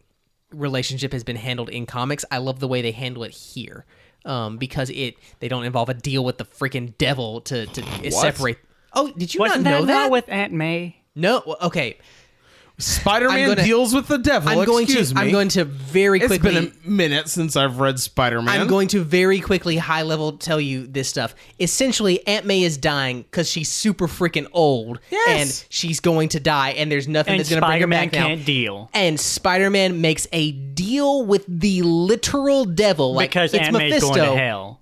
[0.52, 2.26] relationship has been handled in comics.
[2.32, 3.86] I love the way they handle it here.
[4.30, 8.60] Um, because it they don't involve a deal with the freaking devil to to separate.
[8.94, 10.02] Oh, did you Wasn't not know that, that?
[10.04, 10.96] not with Aunt May?
[11.16, 11.98] no, okay.
[12.80, 14.50] Spider-Man gonna- deals with the devil.
[14.58, 14.92] I'm going to.
[14.94, 15.22] Excuse me.
[15.22, 16.54] I'm going to very It's quickly.
[16.54, 18.62] been a minute since I've read Spider-Man.
[18.62, 21.36] I'm going to very quickly, high level, tell you this stuff.
[21.60, 25.28] Essentially, Aunt May is dying because she's super freaking old, Yes.
[25.28, 28.06] and she's going to die, and there's nothing And that's going to bring her Spider-Man
[28.10, 28.28] back now.
[28.28, 28.90] can't deal.
[28.94, 34.16] And Spider-Man makes a deal with the literal devil, like because it's Aunt May's Mephisto.
[34.16, 34.79] going to hell.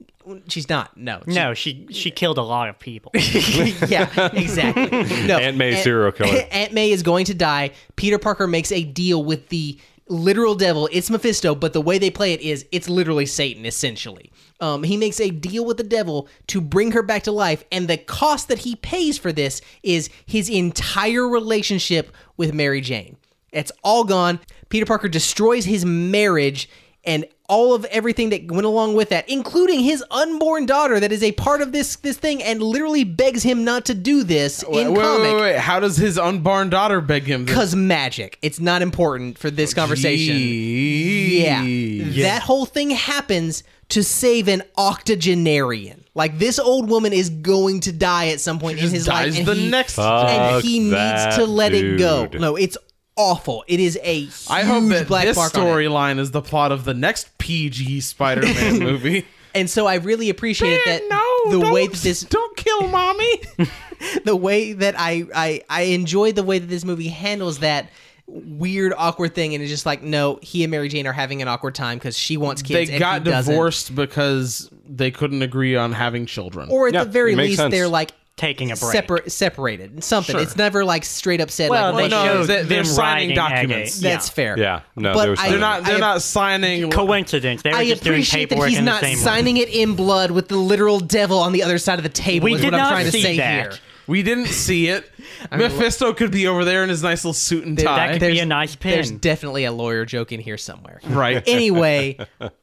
[0.47, 0.95] She's not.
[0.97, 1.21] No.
[1.27, 3.11] She- No, she she killed a lot of people.
[3.15, 5.03] yeah, exactly.
[5.27, 6.41] No, Aunt May serial killer.
[6.51, 7.71] Aunt May is going to die.
[7.95, 10.87] Peter Parker makes a deal with the literal devil.
[10.91, 14.31] It's Mephisto, but the way they play it is it's literally Satan, essentially.
[14.59, 17.87] Um, he makes a deal with the devil to bring her back to life, and
[17.87, 23.17] the cost that he pays for this is his entire relationship with Mary Jane.
[23.51, 24.39] It's all gone.
[24.69, 26.69] Peter Parker destroys his marriage
[27.07, 31.23] and all of everything that went along with that, including his unborn daughter that is
[31.23, 34.85] a part of this this thing, and literally begs him not to do this wait,
[34.85, 35.57] in wait, comic wait, wait.
[35.57, 37.45] How does his unborn daughter beg him?
[37.45, 37.55] this?
[37.55, 38.37] because magic.
[38.41, 40.35] It's not important for this conversation.
[40.37, 41.63] Yeah.
[41.63, 42.21] Jeez.
[42.21, 46.03] that whole thing happens to save an octogenarian.
[46.13, 49.27] Like this old woman is going to die at some point in just his life,
[49.27, 52.27] dies and the he, next and Fuck he needs to let it go.
[52.33, 52.77] No, it's
[53.17, 53.63] awful.
[53.67, 55.69] It is a huge I hope that black this mark on it.
[55.69, 59.25] storyline is the plot of the next PG Spider-Man movie.
[59.55, 63.41] And so I really appreciate that no, the don't, way that this don't kill mommy.
[64.25, 67.89] the way that I, I I enjoy the way that this movie handles that
[68.27, 71.47] weird awkward thing and it's just like no he and mary jane are having an
[71.47, 73.53] awkward time because she wants kids they and got he doesn't.
[73.53, 76.67] divorced because they couldn't agree on having children.
[76.69, 77.71] or at Yeah, the very it makes least sense.
[77.73, 78.91] they're like Taking a break.
[78.91, 80.41] separ- separated something Sure.
[80.43, 82.85] it's never like straight up said Well, like they well, no, showed they- they're them
[82.85, 83.97] signing documents.
[83.97, 84.03] Agate.
[84.03, 85.83] that's fair Yeah, no, But they were I- they're not.
[85.85, 86.89] They're I- not signing.
[86.91, 87.63] Coincidence.
[87.63, 89.95] They were I just doing appreciate that he's in not the same signing it in
[89.95, 92.45] blood with the literal devil on the other side of the table.
[92.45, 93.71] We is did what I'm not trying to see say that.
[93.73, 93.79] here.
[94.05, 95.09] We didn't see it.
[95.51, 98.07] Mephisto could be over there in his nice little suit and tie.
[98.07, 98.91] That could be a nice pin.
[98.93, 101.01] There's definitely a lawyer joke in here somewhere.
[101.07, 101.43] right.
[101.47, 102.17] anyway,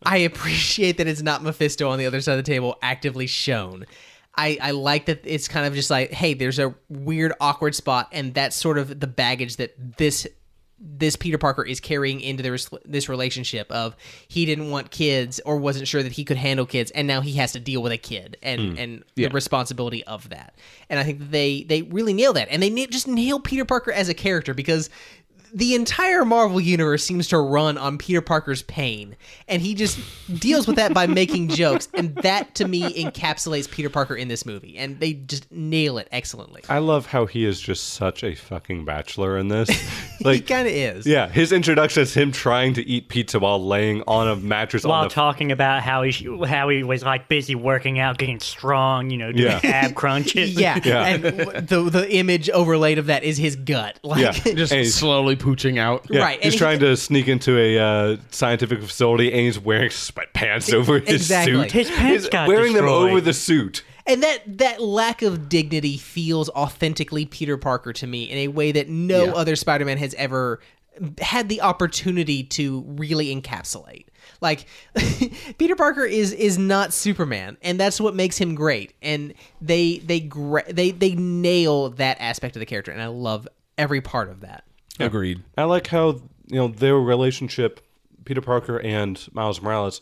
[0.07, 3.85] I appreciate that it's not Mephisto on the other side of the table actively shown.
[4.37, 8.09] I, I like that it's kind of just like, hey, there's a weird, awkward spot,
[8.13, 10.27] and that's sort of the baggage that this
[10.87, 13.97] this Peter Parker is carrying into this this relationship of
[14.29, 17.35] he didn't want kids or wasn't sure that he could handle kids, and now he
[17.35, 18.79] has to deal with a kid and hmm.
[18.79, 19.29] and Yeah.
[19.29, 20.55] the responsibility of that.
[20.91, 24.09] And I think they they really nail that, and they just nail Peter Parker as
[24.09, 24.91] a character because
[25.55, 29.15] the entire Marvel universe seems to run on Peter Parker's pain,
[29.47, 29.99] and he just
[30.41, 34.45] deals with that by making jokes, and that to me encapsulates Peter Parker in this
[34.45, 36.63] movie, and they just nail it excellently.
[36.69, 39.71] I love how he is just such a fucking bachelor in this.
[40.21, 41.07] Like, he kind of is.
[41.07, 45.01] yeah, his introduction is him trying to eat pizza while laying on a mattress while
[45.03, 46.13] on the talking about how he
[46.47, 49.71] how he was like busy working out, getting strong, you know, doing Yeah.
[49.71, 50.55] ab crunches.
[50.59, 51.07] Yeah, Yeah.
[51.07, 51.23] and
[51.69, 53.99] the the image overlaid of that is his gut.
[54.05, 54.55] Like, Yeah.
[54.55, 56.07] Just And slowly pooching out.
[56.11, 59.59] Yeah, Right, and He's he- trying to sneak into a uh, scientific facility and he's
[59.59, 61.55] wearing sweatpants over his Exactly.
[61.55, 61.73] suit.
[61.73, 63.85] His pants He's got wearing them over the suit.
[64.07, 68.71] And that that lack of dignity feels authentically Peter Parker to me in a way
[68.73, 69.33] that no Yeah.
[69.33, 70.61] other Spider-Man has ever
[71.21, 74.07] had the opportunity to really encapsulate.
[74.43, 74.67] Like
[75.59, 78.95] Peter Parker is is not Superman, and that's what makes him great.
[79.01, 79.33] And
[79.63, 84.01] they they gra- they they nail that aspect of the character, and I love every
[84.03, 84.65] part of that.
[85.01, 85.43] Agreed.
[85.57, 87.81] I like how you know their relationship,
[88.25, 90.01] Peter Parker and Miles Morales.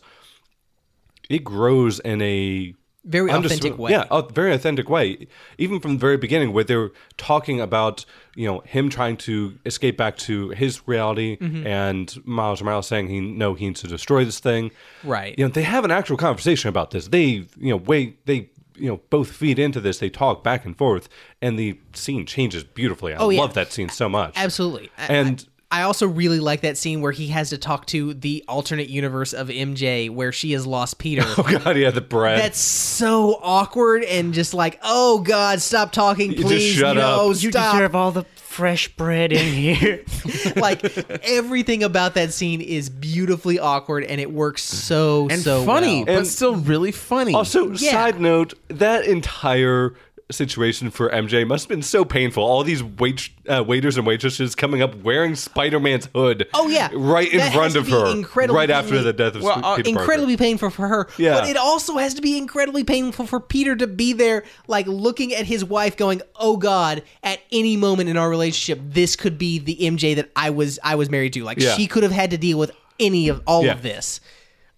[1.29, 2.73] It grows in a
[3.05, 3.91] Very unders- authentic way.
[3.91, 5.27] Yeah, a very authentic way.
[5.57, 9.97] Even from the very beginning, where they're talking about you know him trying to escape
[9.97, 11.65] back to his reality, Mm-hmm.
[11.65, 14.71] and Miles Morales saying he no he needs to destroy this thing.
[15.03, 15.37] Right.
[15.39, 17.07] You know they have an actual conversation about this.
[17.07, 17.25] They
[17.57, 18.49] you know wait they.
[18.75, 19.99] You know, both feed into this.
[19.99, 21.07] They talk back and forth,
[21.41, 23.13] and the scene changes beautifully.
[23.13, 23.41] I Oh, yeah.
[23.41, 24.33] love that scene so much.
[24.35, 24.89] Absolutely.
[24.97, 28.43] And- I, I also really like that scene where he has to talk to the
[28.47, 31.23] alternate universe of MJ where she has lost Peter.
[31.35, 32.37] Oh God, yeah, the bread.
[32.39, 36.73] That's so awkward and just like, oh God, stop talking, just please.
[36.75, 37.41] shut no, up.
[37.41, 37.73] You stop.
[37.73, 40.03] deserve all the fresh bread in here.
[40.55, 40.83] like
[41.23, 46.17] everything about that scene is beautifully awkward and it works so And so funny, well.
[46.19, 47.33] but still really funny.
[47.33, 47.91] Also, Yeah.
[47.91, 49.95] side note, that entire
[50.33, 52.43] situation for MJ must have been so painful.
[52.43, 56.47] All these wait, uh, waiters and waitresses coming up wearing Spider-Man's hood.
[56.53, 59.43] Oh yeah, right in That has front of her, incredibly- right after the death of
[59.43, 60.01] Well, Sp- uh, Peter Parker.
[60.01, 61.07] incredibly painful for her.
[61.17, 61.39] Yeah.
[61.39, 65.33] But it also has to be incredibly painful for Peter to be there, like looking
[65.33, 69.59] at his wife, going, "Oh God, at any moment in our relationship, this could be
[69.59, 71.43] the MJ that I was I was married to.
[71.43, 71.75] Like Yeah.
[71.75, 73.73] she could have had to deal with any of all Yeah.
[73.73, 74.19] of this."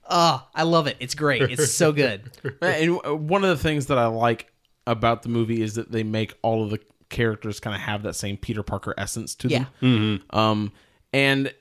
[0.07, 0.97] Oh, I love it.
[0.99, 1.41] It's great.
[1.41, 2.29] It's so good.
[2.61, 4.51] And uh, one of the things that I like
[4.87, 6.79] about the movie is that they make all of the
[7.09, 9.65] characters kind of have that same Peter Parker essence to Yeah.
[9.81, 10.23] them.
[10.31, 10.71] Um,
[11.13, 11.53] and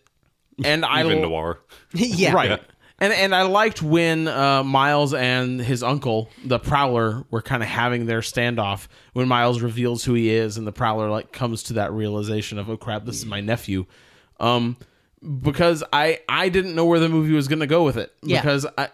[0.65, 1.61] and I Even l- noir.
[1.95, 2.33] yeah.
[2.33, 2.61] right.
[3.01, 7.69] And and I liked when uh, Miles and his uncle, the Prowler, were kind of
[7.69, 11.73] having their standoff when Miles reveals who he is, and the Prowler like comes to
[11.75, 13.87] that realization of oh crap, this is my nephew.
[14.39, 14.77] Um,
[15.43, 18.41] because I I didn't know where the movie was gonna go with it Yeah.
[18.41, 18.89] because I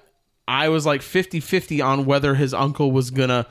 [0.49, 3.47] I was like 50-50 on whether his uncle was gonna.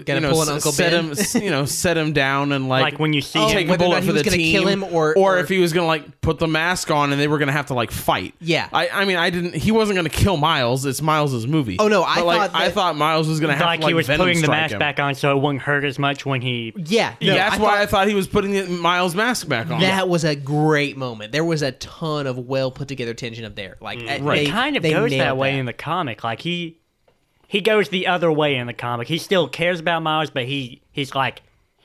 [0.00, 1.12] Gonna you know, pull an Uncle set Ben.
[1.14, 3.68] him, you know, set him down and like, Like when you see Oh, him, take
[3.68, 5.58] a bullet he for was the gonna team, kill him or- or or- if he
[5.58, 8.34] was gonna like put the mask on and they were gonna have to like fight.
[8.40, 8.68] Yeah.
[8.72, 9.54] I, I mean, I didn't.
[9.54, 10.84] He wasn't gonna kill Miles.
[10.86, 11.76] It's Miles's movie.
[11.78, 13.90] Oh, no, I But, like, thought I thought Miles was gonna have like to, like
[13.90, 14.78] he was Venom putting the mask him.
[14.78, 16.72] back on so it wouldn't hurt as much when he.
[16.76, 17.14] Yeah.
[17.20, 19.80] no, That's I why thought- I thought he was putting the Miles mask back on.
[19.80, 21.32] That was a great moment.
[21.32, 23.76] There was a ton of well put together tension up there.
[23.80, 24.36] Like uh, Right.
[24.36, 26.22] they, It kind of they goes that nailed way in the comic.
[26.24, 26.78] Like he
[27.52, 29.08] he goes the other way in the comic.
[29.08, 31.42] He still cares about Miles, but he he's like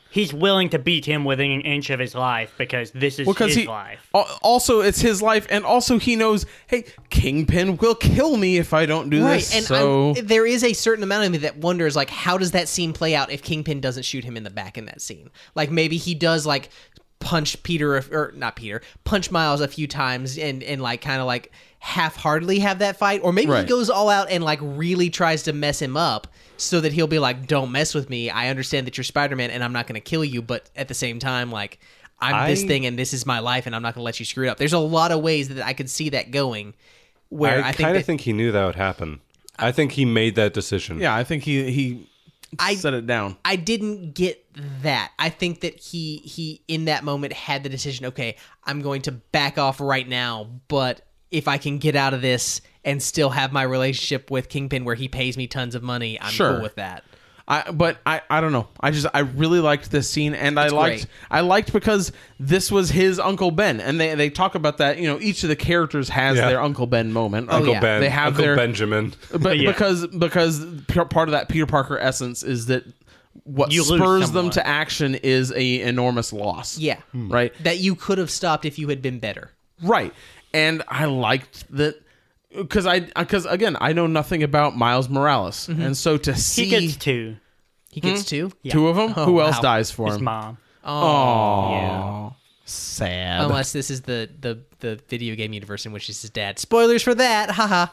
[0.09, 3.47] he's willing to beat him within an inch of his life because this is because
[3.53, 4.09] his he life.
[4.41, 8.85] also it's his life, and also he knows, hey, Kingpin will kill me if I
[8.85, 9.33] don't do right.
[9.33, 9.53] this.
[9.53, 12.51] And so I'm- there is a certain amount of me that wonders, like, how does
[12.51, 15.29] that scene play out if Kingpin doesn't shoot him in the back in that scene?
[15.53, 16.69] Like maybe he does like
[17.19, 21.27] punch Peter or not Peter, punch Miles a few times and and like kind of
[21.27, 23.61] like half-heartedly have that fight, or maybe Right.
[23.63, 26.27] he goes all out and like really tries to mess him up.
[26.59, 28.31] So that he'll be like, "Don't mess with me.
[28.31, 30.95] I understand that you're Spider-Man, and I'm not going to kill you, but at the
[30.95, 31.77] same time, like,
[32.19, 34.25] I'm this thing, and this is my life, and I'm not going to let you
[34.25, 36.73] screw it up." There's a lot of ways that I could see that going.
[37.29, 39.19] Where I, I, kind that- of think he knew that would happen.
[39.59, 40.99] I think he made that decision.
[40.99, 42.07] yeah, I think he he
[42.57, 43.37] I- set it down.
[43.45, 44.43] I didn't get
[44.81, 45.11] that.
[45.19, 49.11] I think that he he in that moment had the decision, okay, I'm going to
[49.11, 51.01] back off right now, but
[51.31, 54.95] if I can get out of this and still have my relationship with Kingpin where
[54.95, 56.53] he pays me tons of money, I'm Sure.
[56.53, 57.03] cool with that.
[57.49, 58.67] I but I I don't know.
[58.81, 61.07] I just I really liked this scene and I liked great.
[61.31, 62.11] I liked because
[62.41, 65.49] this was his Uncle Ben and they they talk about that, you know, each of
[65.49, 66.49] the characters has Yeah.
[66.49, 67.47] their Uncle Ben moment.
[67.49, 67.79] Oh, Uncle yeah.
[67.79, 69.13] Ben, They have Uncle their- Benjamin.
[69.39, 69.71] but Yeah.
[69.71, 70.59] because because
[71.09, 72.83] part of that Peter Parker essence is that
[73.45, 76.77] what You spurs them to action is a enormous loss.
[76.77, 76.97] Yeah.
[77.13, 77.53] Right.
[77.63, 79.51] That you could have stopped if you had been better.
[79.81, 80.13] Right.
[80.57, 81.95] And I liked that
[82.55, 85.81] because I because again I know nothing about Miles Morales, Mm-hmm.
[85.81, 87.35] and so to see He gets two.
[87.91, 88.51] He gets two.
[88.69, 89.61] two of them, Oh, who else wow.
[89.61, 90.09] dies for him?
[90.09, 90.23] His him?
[90.25, 90.57] mom.
[90.83, 92.29] Oh, Yeah.
[92.65, 93.41] sad.
[93.45, 96.59] Unless this is the, the, the video game universe in which it's his dad.
[96.59, 97.49] Spoilers for that.
[97.51, 97.87] Haha.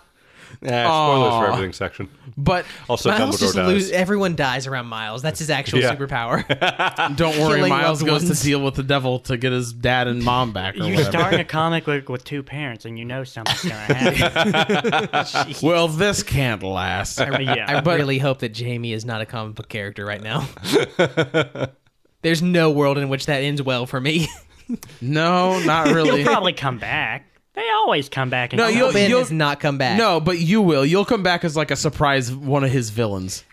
[0.62, 2.08] Yeah, spoilers for everything section.
[2.36, 3.66] But Also, Miles Dumbledore just dies.
[3.68, 5.22] lose, everyone dies around Miles.
[5.22, 5.94] That's his actual Yeah.
[5.94, 6.46] superpower.
[7.16, 8.38] don't worry, Killing Miles loved goes ones.
[8.40, 10.74] to deal with the devil to get his dad and mom back.
[10.74, 11.10] Or You whatever.
[11.10, 15.54] start in a comic book with two parents, and you know something's gonna happen.
[15.62, 17.18] well, this can't last.
[17.18, 20.46] yeah, I really hope that Jamie is not a comic book character right now.
[22.22, 24.28] There's no world in which that ends well for me.
[25.00, 26.22] no, not really.
[26.22, 27.26] he'll probably come back.
[27.54, 28.52] They always come back.
[28.52, 29.96] And No, come you'll- Ben you'll- has not come back.
[29.98, 30.84] No, but you will.
[30.84, 33.44] You'll come back as like a surprise one of his villains.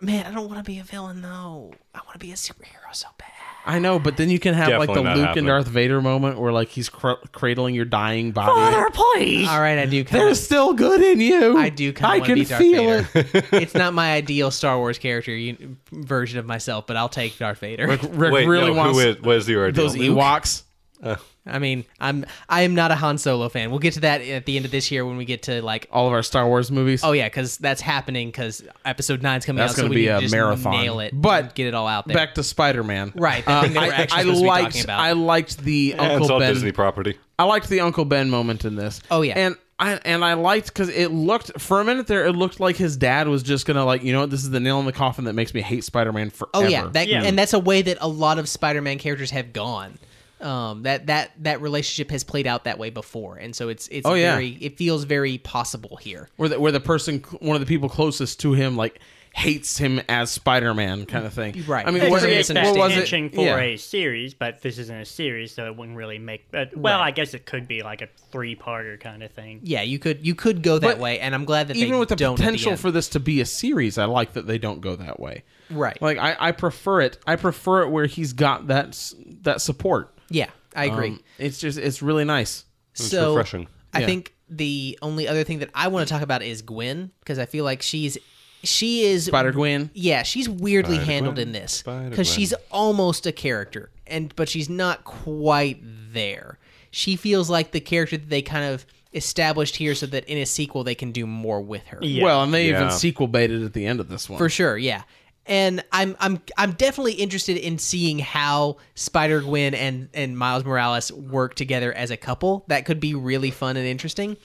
[0.00, 1.72] man, I don't want to be a villain though.
[1.94, 3.30] I want to be a superhero so bad.
[3.68, 5.46] I know, but then you can have like Definitely the not Luke and.
[5.48, 8.46] Darth Vader moment where like he's cr- cradling your dying body.
[8.52, 9.48] Father, please.
[9.48, 10.04] All right, I do.
[10.04, 11.58] Kind There's still good in you.
[11.58, 13.38] I do kind I of want to can be Darth feel Vader.
[13.54, 13.62] it.
[13.62, 17.58] it's not my ideal Star Wars character you, version of myself, but I'll take Darth
[17.58, 17.88] Vader.
[17.88, 19.82] Rick, Rick Wait, really no, wants who is, what is your ideal?
[19.88, 20.62] those Ewoks.
[21.02, 21.16] Uh,
[21.46, 23.70] I mean, I'm I am not a Han Solo fan.
[23.70, 25.86] We'll get to that at the end of this year when we get to like.
[25.92, 27.02] All of our Star Wars movies.
[27.04, 30.20] Oh yeah, because that's happening because Episode Nine's coming That's out, so gonna be a
[30.28, 30.72] marathon.
[30.72, 32.16] nail it, But get it all out there.
[32.16, 33.12] Back to Spider Man.
[33.14, 34.64] Right, the uh, thing that we're actually I, supposed to be liked.
[34.72, 35.00] talking about.
[35.00, 36.52] I liked the Yeah, it's Uncle all Ben.
[36.54, 37.18] Disney property.
[37.38, 39.00] I liked the Uncle Ben moment in this.
[39.10, 39.34] Oh, yeah.
[39.36, 42.24] and I and I liked because it looked for a minute there.
[42.24, 44.58] It looked like his dad was just gonna like you know what this is the
[44.58, 46.50] nail in the coffin that makes me hate Spider Man forever.
[46.54, 47.22] Oh yeah, that Yeah.
[47.24, 49.98] and that's a way that a lot of Spider-Man characters have gone.
[50.46, 54.06] Um, that that that relationship has played out that way before, and so it's it's
[54.06, 54.32] Oh, yeah.
[54.34, 56.28] very it feels very possible here.
[56.36, 59.00] where the, where the person one of the people closest to him like
[59.34, 61.62] hates him as Spider Man kind of thing.
[61.66, 61.86] Right.
[61.86, 63.06] I mean, It's what, a what was it?
[63.34, 63.58] For Yeah.
[63.60, 66.50] a series, but this isn't a series, so it wouldn't really make.
[66.50, 67.08] But, well, Right.
[67.08, 69.60] I guess it could be like a three-parter kind of thing.
[69.62, 71.98] Yeah, you could you could go that But way, and I'm glad that Even they
[71.98, 72.80] with the don't potential end.
[72.80, 75.42] for this to be a series, I like that they don't go that way.
[75.70, 76.00] right.
[76.00, 77.18] Like I, I prefer it.
[77.26, 80.15] I prefer it where he's got that that support.
[80.28, 81.10] Yeah, I agree.
[81.10, 82.64] Um, it's just it's really nice.
[82.94, 83.68] so refreshing.
[83.92, 84.06] I Yeah.
[84.06, 87.46] think the only other thing that I want to talk about is Gwen because I
[87.46, 88.16] feel like she's
[88.62, 89.90] she is Spider Gwen.
[89.94, 94.68] Yeah, she's weirdly Spider-Gwen, handled in this because she's almost a character, and but she's
[94.68, 95.78] not quite
[96.12, 96.58] there.
[96.90, 100.46] She feels like the character that they kind of established here, so that in a
[100.46, 101.98] sequel they can do more with her.
[102.02, 102.24] Yeah.
[102.24, 104.38] Well, and they even sequel baited at the end of this one.
[104.38, 105.02] For sure, yeah.
[105.46, 111.12] And I'm I'm I'm definitely interested in seeing how Spider Gwen and and Miles Morales
[111.12, 112.64] work together as a couple.
[112.68, 114.36] That could be really fun and interesting.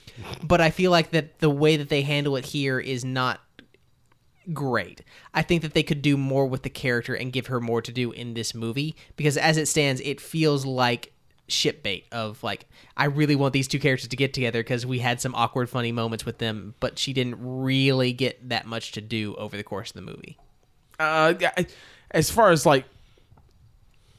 [0.42, 3.40] But I feel like that the way that they handle it here is not
[4.52, 5.02] great.
[5.34, 7.92] I think that they could do more with the character and give her more to
[7.92, 11.12] do in this movie because as it stands, it feels like
[11.48, 15.00] ship bait of like I really want these two characters to get together because we
[15.00, 19.00] had some awkward funny moments with them, but she didn't really get that much to
[19.00, 20.38] do over the course of the movie.
[20.98, 21.52] Uh, yeah,
[22.10, 22.84] as far as like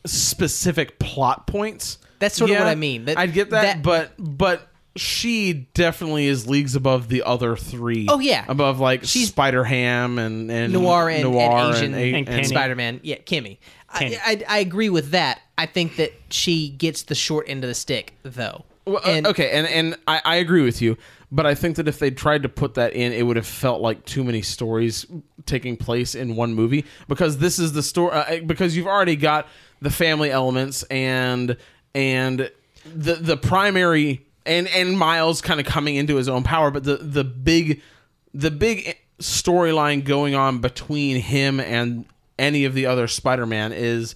[0.05, 3.05] specific plot points, That's sort of what I mean.
[3.05, 8.05] That- I'd get that, that- but but she definitely is leagues above the other three.
[8.09, 8.45] Oh, yeah.
[8.47, 12.43] above like She's- Spider Ham and and Noir and, Noir and Asian A- and Kenny.
[12.43, 12.99] Spider Man.
[13.03, 13.57] Yeah, Kimmy.
[13.97, 14.17] Kenny.
[14.17, 15.41] I, I I agree with that.
[15.57, 18.65] I think that she gets the short end of the stick though.
[18.85, 20.97] Well, uh, okay, and and I, I agree with you,
[21.31, 23.81] but I think that if they tried to put that in, it would have felt
[23.81, 25.05] like too many stories
[25.45, 26.85] taking place in one movie.
[27.07, 28.11] Because this is the story.
[28.13, 29.47] Uh, because you've already got
[29.81, 31.55] the family elements and
[31.95, 32.51] and
[32.85, 36.97] the the primary and and Miles kind of coming into his own power, but the
[36.97, 37.81] the big
[38.33, 42.05] the big storyline going on between him and
[42.37, 44.15] any of the other Spider-Man is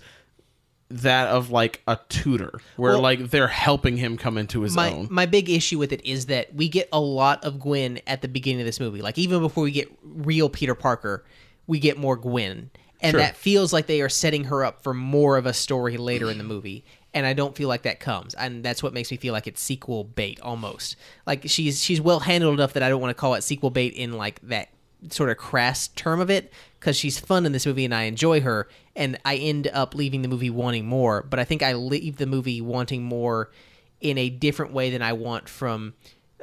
[0.90, 4.92] that of like a tutor where Well- like they're helping him come into his my
[4.92, 8.22] own my big issue with it is that we get a lot of Gwen at
[8.22, 9.02] the beginning of this movie.
[9.02, 11.26] Like even before we get real Peter Parker,
[11.68, 12.70] we get more Gwen.
[13.02, 13.20] And Sure.
[13.20, 16.38] that feels like they are setting her up for more of a story later in
[16.40, 16.84] the movie.
[17.14, 18.34] And I don't feel like that comes.
[18.34, 20.96] And that's what makes me feel like it's sequel bait almost.
[21.26, 23.94] Like she's she's well handled enough that I don't want to call it sequel bait
[23.94, 24.70] in like that
[25.10, 28.42] sort of crass term of it because she's fun in this movie and I enjoy
[28.42, 32.18] her and I end up leaving the movie wanting more but I think I leave
[32.18, 33.52] the movie wanting more
[34.02, 35.94] in a different way than I want from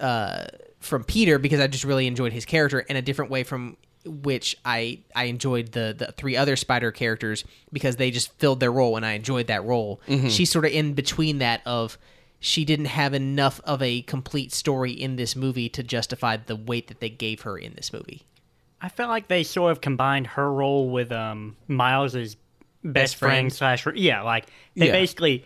[0.00, 0.44] uh
[0.80, 4.56] from Peter because I just really enjoyed his character and a different way from which
[4.64, 8.96] I I enjoyed the the three other spider characters because they just filled their role
[8.96, 10.00] and I enjoyed that role.
[10.28, 11.98] She's sort of in between that of
[12.38, 16.88] she didn't have enough of a complete story in this movie to justify the weight
[16.88, 18.22] that they gave her in this movie.
[18.84, 22.34] I felt like they sort of combined her role with um Miles's
[22.82, 23.52] best, Best friend friend.
[23.52, 24.92] slash yeah, like they Yeah.
[24.92, 25.44] basically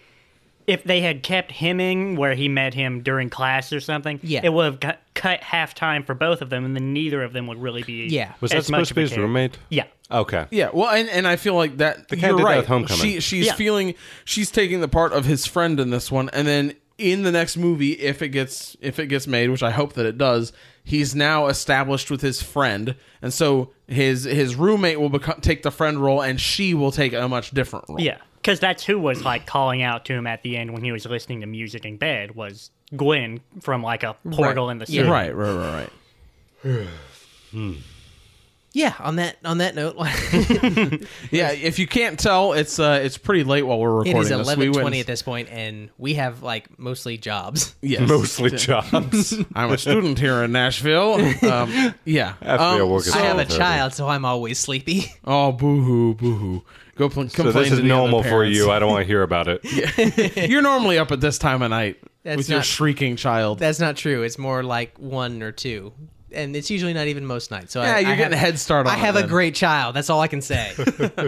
[0.67, 4.41] if they had kept him in where he met him during class or something, Yeah.
[4.43, 7.33] it would have cut, cut half time for both of them, and then neither of
[7.33, 8.07] them would really be.
[8.11, 8.33] Yeah.
[8.43, 9.23] Was that as much supposed to be his character.
[9.27, 9.59] roommate?
[9.71, 10.45] Yeah, Okay.
[10.51, 13.01] yeah well and, and i feel like that kinda you're did right with Homecoming.
[13.03, 13.55] she she's Yeah.
[13.55, 13.95] feeling
[14.27, 17.57] she's taking the part of his friend in this one and then in the next
[17.57, 20.53] movie if it gets if it gets made which i hope that it does
[20.89, 22.97] he's now established with his friend.
[23.21, 27.13] And so his his roommate will become take the friend role and she will take
[27.13, 28.01] a much different role.
[28.01, 30.91] Yeah, because that's who was like calling out to him at the end when he
[30.91, 35.03] was listening to music in bed was Gwen from like a portal in the city.
[35.03, 35.91] right right right
[36.65, 36.89] right
[37.51, 37.75] hmm.
[38.75, 39.97] Yeah, on that on that note,
[41.31, 44.37] yeah if you can't tell it's uh it's pretty late while we're recording is this.
[44.37, 47.75] We eleven went- twenty at this point, and we have like mostly jobs.
[47.83, 49.35] yes Mostly jobs.
[49.55, 51.15] i'm a student here in nashville
[51.51, 54.25] um yeah Have to be a Um, work so- I have a child, so I'm
[54.25, 55.13] always sleepy.
[55.25, 56.65] Oh, boo hoo, boo hoo.
[56.97, 58.71] Go pl- so this to is the normal for you.
[58.71, 60.49] I don't want to hear about it.
[60.51, 63.61] You're normally up at this time of night That's with your shrieking child.
[63.61, 64.23] That's not true.
[64.25, 65.93] It's more like one or two,
[66.33, 67.73] and it's usually not even most nights.
[67.73, 69.21] So Yeah, I, you're I getting have, a head start on I it have a
[69.21, 69.29] then.
[69.29, 69.97] great child.
[69.97, 70.73] That's all I can say.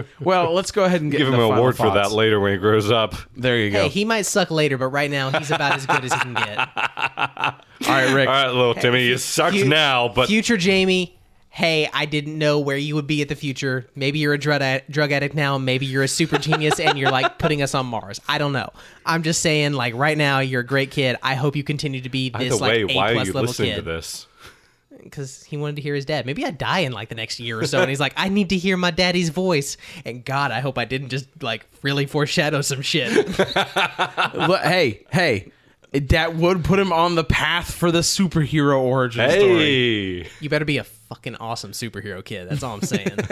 [0.19, 2.51] well, let's go ahead and get Give him an final award for that later when
[2.53, 3.15] he grows up.
[3.35, 3.83] There you go.
[3.83, 6.33] hey, he might suck later, but right now he's about as good as he can
[6.33, 6.57] get.
[7.17, 8.27] All right, Rick.
[8.27, 11.17] All right, little Timmy, you sucks fu- now, but Future Jamie,
[11.49, 13.87] hey, I didn't know where you would be at the future.
[13.95, 15.57] Maybe you're a drug, ad- drug addict now.
[15.57, 18.21] Maybe you're a super genius and you're like putting us on Mars.
[18.29, 18.69] I don't know.
[19.05, 21.17] I'm just saying, like right now, you're a great kid.
[21.23, 23.33] I hope you continue to be either this way, like A why are plus you
[23.33, 24.27] level listening to this?
[25.03, 26.25] Because he wanted to hear his dad.
[26.25, 28.49] Maybe I die in like the next year or so, and he's like, I need
[28.49, 29.77] to hear my daddy's voice.
[30.05, 33.11] And God, I hope I didn't just like really foreshadow some shit.
[33.37, 35.51] Look, hey, hey.
[35.93, 40.23] That would put him on the path for the superhero origin story.
[40.23, 42.47] Hey, you better be a fucking awesome superhero kid.
[42.47, 43.09] That's all I'm saying.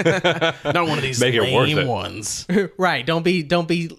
[0.65, 1.87] Not one of these Make it worth lame it.
[1.87, 2.45] ones.
[2.77, 3.05] right?
[3.05, 3.97] Don't be, don't be,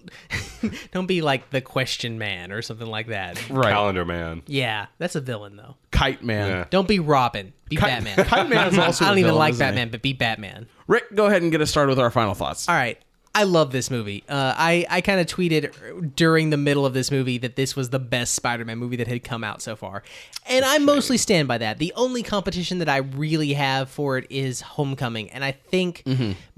[0.91, 3.49] don't be like the Question Man or something like that.
[3.49, 3.71] Right.
[3.71, 4.43] Calendar Man.
[4.45, 5.77] Yeah, that's a villain though.
[6.01, 6.49] Kite Man.
[6.49, 6.65] Yeah.
[6.69, 7.53] Don't be Robin.
[7.69, 8.25] Be Kite- Batman.
[8.25, 9.69] Kite Man is also I don't a even villain, like isn't he?
[9.69, 10.67] Batman, but be Batman.
[10.87, 12.67] Rick, go ahead and get us started with our final thoughts.
[12.67, 12.97] All right.
[13.33, 14.25] I love this movie.
[14.27, 17.89] Uh, I I kind of tweeted during the middle of this movie that this was
[17.89, 20.03] the best Spider-Man movie that had come out so far,
[20.47, 21.77] and I mostly stand by that.
[21.77, 26.03] The only competition that I really have for it is Homecoming, and I think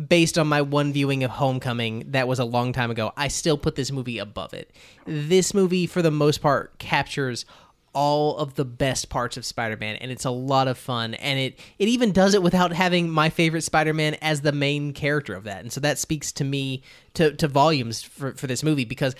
[0.08, 3.12] based on my one viewing of Homecoming, that was a long time ago.
[3.16, 4.72] I still put this movie above it.
[5.06, 7.46] This movie, for the most part, captures
[7.94, 11.60] all of the best parts of Spider-Man and it's a lot of fun and it
[11.78, 15.62] it even does it without having my favorite Spider-Man as the main character of that.
[15.62, 16.84] And so that speaks to me
[17.14, 19.16] to to volumes for for this movie because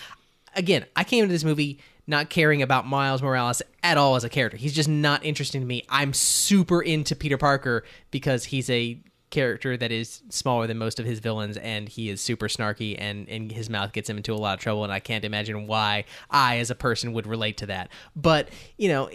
[0.56, 4.30] again, I came into this movie not caring about Miles Morales at all as a
[4.30, 4.58] character.
[4.58, 5.84] He's just not interesting to me.
[5.90, 9.00] I'm super into Peter Parker because he's a
[9.34, 13.28] character that is smaller than most of his villains and he is super snarky and,
[13.28, 16.06] and his mouth gets him into a lot of trouble and I can't imagine why
[16.30, 17.90] I as a person would relate to that.
[18.16, 19.10] But, you know,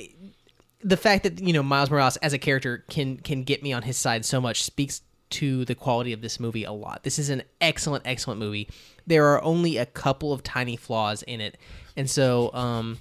[0.83, 3.83] the fact that, you know, Miles Morales as a character can can get me on
[3.83, 7.05] his side so much speaks to the quality of this movie a lot.
[7.05, 8.69] This is an excellent excellent movie.
[9.07, 11.57] There are only a couple of tiny flaws in it.
[11.97, 12.99] And so um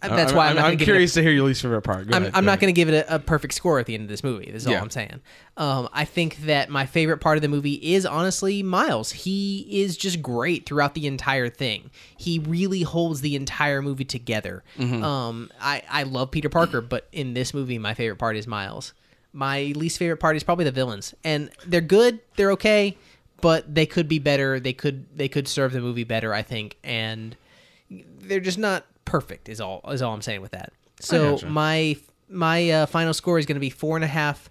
[0.00, 2.08] that's why I'm, I'm give it a- curious to hear your least favorite part.
[2.08, 3.86] Go I'm, ahead, I'm go not going to give it a, a perfect score at
[3.86, 4.50] the end of this movie.
[4.50, 4.76] This is Yeah.
[4.78, 5.20] all I'm saying.
[5.56, 9.10] Um, I think that my favorite part of the movie is honestly Miles.
[9.10, 11.90] He is just great throughout the entire thing.
[12.16, 14.62] He really holds the entire movie together.
[14.78, 15.02] Mm-hmm.
[15.02, 18.92] Um, I, I love Peter Parker, but in this movie, my favorite part is Miles.
[19.32, 22.20] My least favorite part is probably the villains, and they're good.
[22.36, 22.96] They're okay,
[23.42, 24.58] but they could be better.
[24.58, 26.32] They could they could serve the movie better.
[26.32, 27.36] I think, and
[27.90, 29.48] they're just not perfect.
[29.48, 30.74] Is all is all I'm saying with that.
[31.00, 31.46] So gotcha.
[31.46, 31.96] my
[32.28, 34.50] my uh, final score is going to be four and a half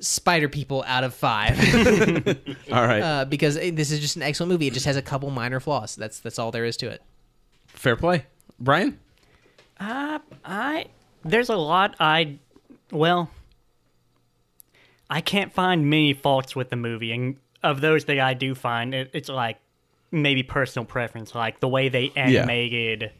[0.00, 1.58] spider people out of five
[2.72, 4.68] All right, uh, because eh, this is just an excellent movie.
[4.68, 5.96] It just has a couple minor flaws.
[5.96, 7.02] That's that's all there is to it.
[7.66, 8.26] fair play,
[8.58, 8.98] Brian.
[9.78, 10.86] Uh, I
[11.24, 12.38] there's a lot I
[12.90, 13.30] well
[15.10, 18.94] I can't find many faults with the movie, and of those that I do find,
[18.94, 19.58] it, it's like
[20.10, 23.12] maybe personal preference, like the way they animated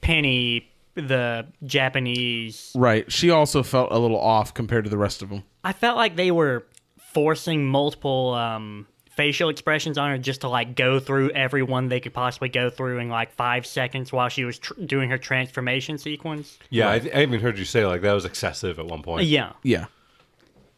[0.00, 2.72] Penny, the Japanese.
[2.74, 5.44] Right, she also felt a little off compared to the rest of them.
[5.64, 6.66] I felt like they were
[7.12, 12.14] forcing multiple um, facial expressions on her just to like go through everyone they could
[12.14, 16.56] possibly go through in like five seconds while she was tr- doing her transformation sequence.
[16.70, 19.26] Yeah, I, I even heard you say like that was excessive at one point.
[19.26, 19.54] Yeah.
[19.64, 19.86] Yeah,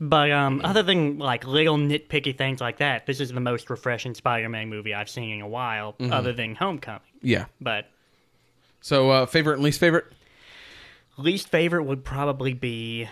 [0.02, 4.14] But um, other than like little nitpicky things like that, this is the most refreshing
[4.14, 7.00] Spider-Man movie I've seen in a while, other than Homecoming.
[7.20, 7.44] yeah.
[7.60, 7.86] But
[8.80, 10.06] So uh, favorite and least favorite.
[11.18, 13.08] least favorite would probably be,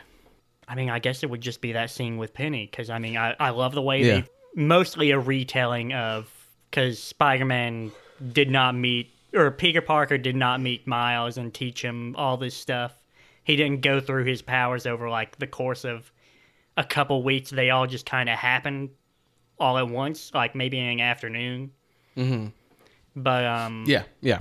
[0.67, 3.17] I mean, I guess it would just be that scene with Penny because I mean,
[3.19, 4.21] I I love the way Yeah.
[4.21, 4.25] they
[4.55, 6.31] mostly a retelling of
[6.71, 7.93] because Spider-Man
[8.33, 12.55] did not meet or Peter Parker did not meet Miles and teach him all this
[12.57, 12.95] stuff.
[13.45, 16.11] He didn't go through his powers over like the course of
[16.79, 17.51] a couple weeks.
[17.51, 18.91] They all just kind of happened
[19.59, 21.73] all at once, like maybe in an afternoon.
[22.17, 22.47] Mm-hmm.
[23.17, 24.41] But um, Yeah, yeah.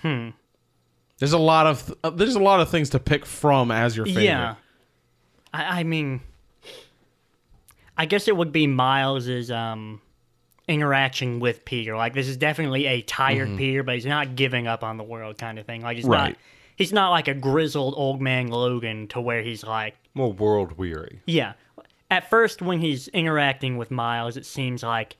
[0.00, 0.30] Hmm.
[1.18, 3.96] There's a lot of th- uh, there's a lot of things to pick from as
[3.96, 4.24] your favorite.
[4.24, 4.54] Yeah.
[5.52, 6.20] I, I mean,
[7.96, 10.00] I guess it would be Miles's um,
[10.66, 11.94] interaction with Peter.
[11.94, 15.38] Like, this is definitely a tired Peter, but he's not giving up on the world
[15.38, 15.82] kind of thing.
[15.82, 16.36] Like, he's not.
[16.74, 21.20] He's not like a grizzled old man Logan to where he's like, More world weary.
[21.26, 21.54] yeah.
[22.10, 25.16] At first, when he's interacting with Miles, it seems like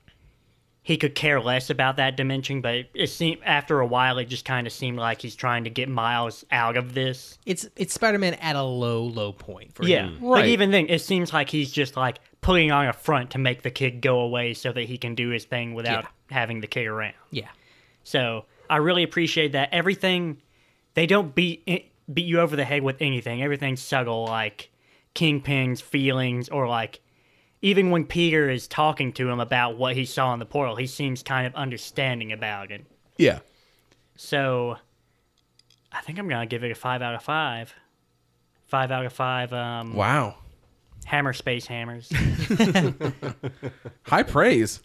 [0.83, 4.25] he could care less about that dimension, but it, it seemed after a while, it
[4.25, 7.39] just kind of seemed like he's trying to get Miles out of this.
[7.47, 10.19] It's it's Spider-Man at a low low point for Yeah, him.
[10.21, 10.41] Right.
[10.41, 13.63] Like even then, it seems like he's just like putting on a front to make
[13.63, 16.09] the kid go away so that he can do his thing without Yeah.
[16.35, 17.15] having the kid around.
[17.31, 17.47] Yeah.
[18.03, 19.69] So I really appreciate that.
[19.71, 20.37] Everything
[20.93, 21.79] they don't beat eh,
[22.13, 23.41] beat you over the head with anything.
[23.41, 24.69] Everything's subtle, like
[25.13, 26.99] Kingpin's feelings, or like
[27.61, 30.87] even when Peter is talking to him about what he saw in the portal, he
[30.87, 32.85] seems kind of understanding about it.
[33.17, 33.39] Yeah.
[34.17, 34.77] So
[35.91, 37.73] I think I'm gonna give it a five out of five.
[38.67, 39.53] Five out of five.
[39.53, 40.35] Um, Wow.
[41.05, 42.09] Hammer space hammers.
[44.03, 44.81] High praise.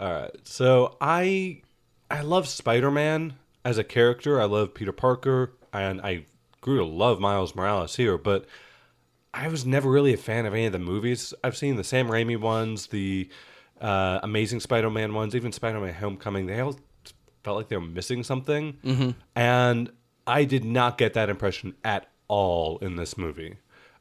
[0.00, 0.30] All right.
[0.44, 1.62] So I
[2.10, 3.34] I love Spider-Man
[3.64, 4.40] as a character.
[4.40, 6.26] I love Peter Parker and I
[6.66, 8.44] grew to love Miles Morales here, but
[9.32, 11.32] I was never really a fan of any of the movies.
[11.44, 13.30] I've seen the Sam Raimi ones, the
[13.80, 16.46] uh, Amazing Spider-Man ones, even Spider-Man Homecoming.
[16.46, 16.76] They all
[17.44, 18.78] felt like they were missing something.
[18.84, 19.10] Mm-hmm.
[19.36, 19.92] And
[20.26, 23.58] I did not get that impression at all in this movie.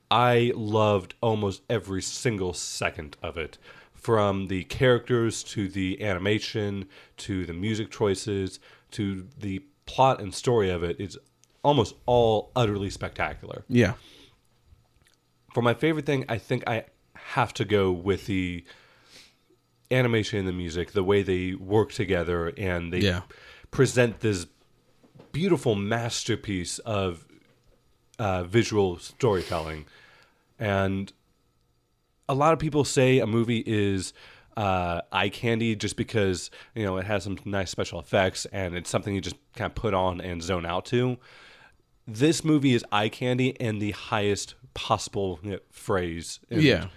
[0.09, 3.59] I loved almost every single second of it.
[3.93, 6.87] From the characters to the animation
[7.17, 8.59] to the music choices
[8.91, 10.95] to the plot and story of it.
[10.99, 11.17] It's
[11.65, 13.93] almost all utterly spectacular Yeah.
[15.53, 16.85] for my favorite thing, I think I
[17.15, 18.63] have to go with the
[19.91, 23.21] animation and the music, the way they work together, and they Yeah.
[23.71, 24.47] present this
[25.31, 27.25] beautiful masterpiece of
[28.19, 29.85] uh, visual storytelling.
[30.59, 31.11] And
[32.29, 34.13] a lot of people say a movie is
[34.55, 38.89] uh, eye candy just because you know it has some nice special effects and it's
[38.89, 41.17] something you just kind of put on and zone out to.
[42.07, 46.39] This movie is eye candy in the highest possible you know, phrase.
[46.49, 46.87] and, Yeah.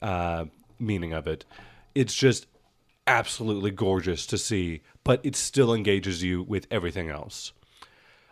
[0.00, 0.46] uh,
[0.78, 1.44] meaning of it.
[1.94, 2.46] It's just
[3.06, 7.52] absolutely gorgeous to see, but it still engages you with everything else.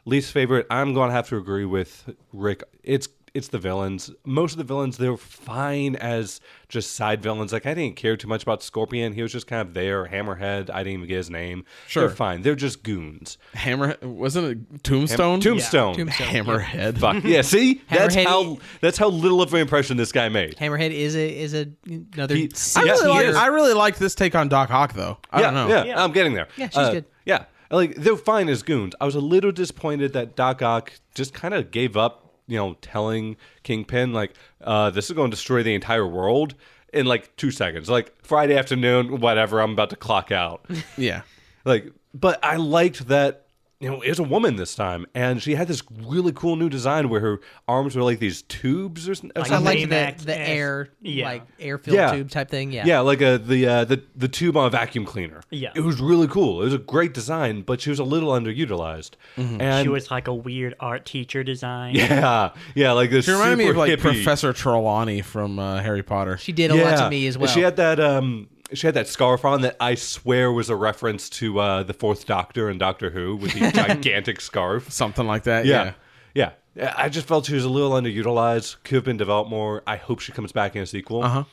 [0.04, 2.62] Least favorite, I'm going to have to agree with Rick.
[2.82, 4.10] It's it's the villains.
[4.24, 7.52] Most of the villains they're fine as just side villains.
[7.52, 9.12] Like I didn't care too much about Scorpion.
[9.12, 10.06] He was just kind of there.
[10.06, 11.64] Hammerhead, I didn't even get his name.
[11.86, 12.06] Sure.
[12.06, 12.42] they're fine.
[12.42, 13.38] They're just goons.
[13.54, 15.40] Hammer wasn't it Tombstone?
[15.40, 15.94] Tombstone.
[15.96, 16.26] Tombstone.
[16.26, 16.98] Hammerhead.
[16.98, 17.42] Fuck yeah!
[17.42, 20.56] See, that's how that's how little of an impression this guy made.
[20.56, 22.34] Hammerhead is a is a another.
[22.34, 23.34] He- C I Yeah, really, like.
[23.36, 25.18] I really like this take on Doc Ock though.
[25.30, 25.84] I yeah, don't know.
[25.84, 26.48] Yeah, I'm getting there.
[26.56, 27.04] Yeah, she's Uh, good.
[27.24, 28.94] Yeah, like they're fine as goons.
[29.00, 32.29] I was a little disappointed that Doc Ock just kind of gave up.
[32.50, 36.54] You know, telling Kingpin like, uh, "This is going to destroy the entire world."
[36.92, 39.60] In like two seconds, like Friday afternoon, whatever.
[39.60, 40.66] I'm about to clock out.
[40.98, 41.22] Yeah.
[41.64, 43.46] like, but I liked that.
[43.82, 46.68] You know, it was a woman this time, and she had this really cool new
[46.68, 49.32] design where her arms were like these tubes or something.
[49.42, 51.24] I like the, the air Yeah.
[51.24, 52.12] like air filled Yeah.
[52.12, 52.72] tube type thing.
[52.72, 52.84] Yeah.
[52.84, 55.40] Yeah, like a the uh, the the tube on a vacuum cleaner.
[55.48, 55.70] Yeah.
[55.74, 56.60] it was really cool.
[56.60, 59.12] It was a great design, but she was a little underutilized.
[59.38, 61.94] And She was like a weird art teacher design.
[61.94, 63.24] yeah, yeah, like this.
[63.24, 66.36] She reminded me of like hippie- Professor Trelawney from uh, Harry Potter.
[66.36, 67.48] She did a lot to me as well.
[67.48, 71.28] She had that um she had that scarf on that I swear was a reference
[71.30, 74.90] to uh the Fourth Doctor and Doctor Who with the gigantic scarf.
[74.90, 75.66] Something like that.
[75.66, 75.92] Yeah.
[76.34, 76.50] Yeah.
[76.74, 76.94] yeah.
[76.96, 78.76] I just felt she was a little underutilized.
[78.84, 79.82] Could have been developed more.
[79.86, 81.22] I hope she comes back in a sequel.
[81.24, 81.44] Uh-huh.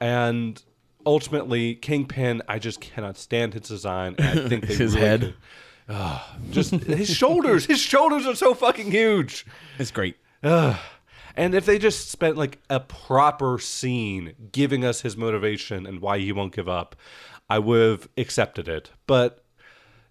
[0.00, 0.62] And
[1.06, 4.14] ultimately, Kingpin, I just cannot stand his design.
[4.18, 5.20] and I think they His really head.
[5.20, 5.34] could-
[5.90, 7.64] Ah, just his shoulders.
[7.64, 9.46] His shoulders are so fucking huge.
[9.78, 10.16] It's great.
[11.38, 16.18] And if they just spent like a proper scene giving us his motivation and why
[16.18, 16.96] he won't give up,
[17.48, 18.90] I would have accepted it.
[19.06, 19.44] But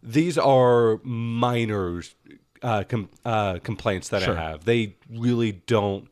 [0.01, 2.01] these are minor
[2.63, 4.37] uh, com- uh, complaints that Sure.
[4.37, 4.65] I have.
[4.65, 6.07] They really don't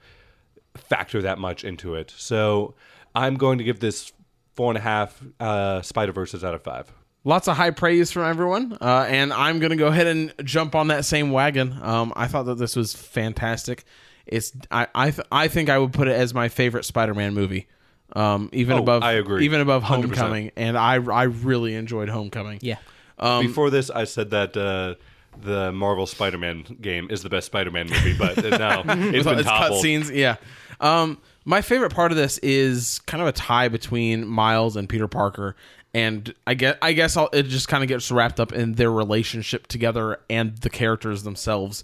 [0.76, 2.14] factor that much into it.
[2.16, 2.76] So
[3.16, 4.12] I'm going to give this
[4.56, 6.92] four and a half uh, Spider Verses out of five.
[7.24, 10.90] Lots of high praise from everyone, uh, and I'm gonna go ahead and jump on
[10.90, 11.76] that same wagon.
[11.82, 13.84] Um, I thought that this was fantastic.
[14.28, 17.68] It's I I, th- I think I would put it as my favorite Spider-Man movie,
[18.16, 19.46] um, even Oh, above I agree.
[19.46, 19.86] even above 100%.
[19.88, 22.60] Homecoming, and I I really enjoyed Homecoming.
[22.62, 22.78] Yeah.
[23.20, 24.96] Um, Before this, I said that uh,
[25.42, 29.84] the Marvel Spider-Man game is the best Spider-Man movie, but now it's been it's toppled.
[29.84, 30.14] cutscenes.
[30.14, 30.36] Yeah.
[30.82, 35.08] Um, my favorite part of this is kind of a tie between Miles and Peter
[35.08, 35.56] Parker,
[35.94, 38.92] and I guess I guess I'll, it just kind of gets wrapped up in their
[38.92, 41.84] relationship together and the characters themselves.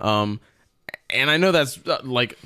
[0.00, 0.40] Um,
[1.10, 2.38] and I know that's uh, like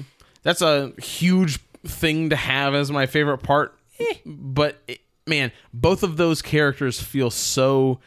[0.42, 3.78] that's a huge thing to have as my favorite part,
[4.24, 8.00] but it, man, both of those characters feel so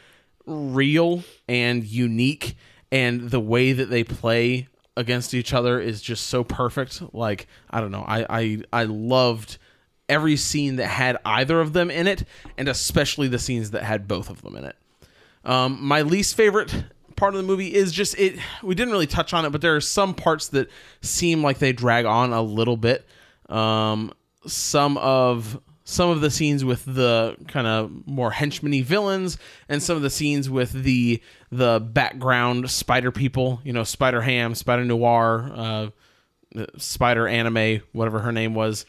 [0.46, 2.56] real and unique
[2.92, 7.02] and the way that they play against each other is just so perfect.
[7.14, 9.58] Like i don't know i i, I loved
[10.08, 12.24] every scene that had either of them in it
[12.58, 14.76] and especially the scenes that had both of them in it.
[15.44, 16.74] Um, my least favorite
[17.20, 18.38] part of the movie is just it.
[18.62, 20.70] We didn't really touch on it, but there are some parts that
[21.02, 23.06] seem like they drag on a little bit.
[23.50, 24.12] Um,
[24.46, 29.36] some of some of the scenes with the kind of more henchmany villains,
[29.68, 31.22] and some of the scenes with the
[31.52, 33.60] the background spider people.
[33.64, 35.90] You know, Spider Ham, Spider Noir, uh,
[36.78, 38.86] Spider Anime, whatever her name was.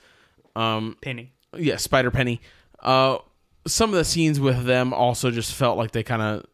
[0.55, 1.33] Um, Penny.
[1.57, 2.39] yeah, Spider Penny.
[2.79, 3.17] Uh,
[3.67, 6.45] some of the scenes with them also just felt like they kind of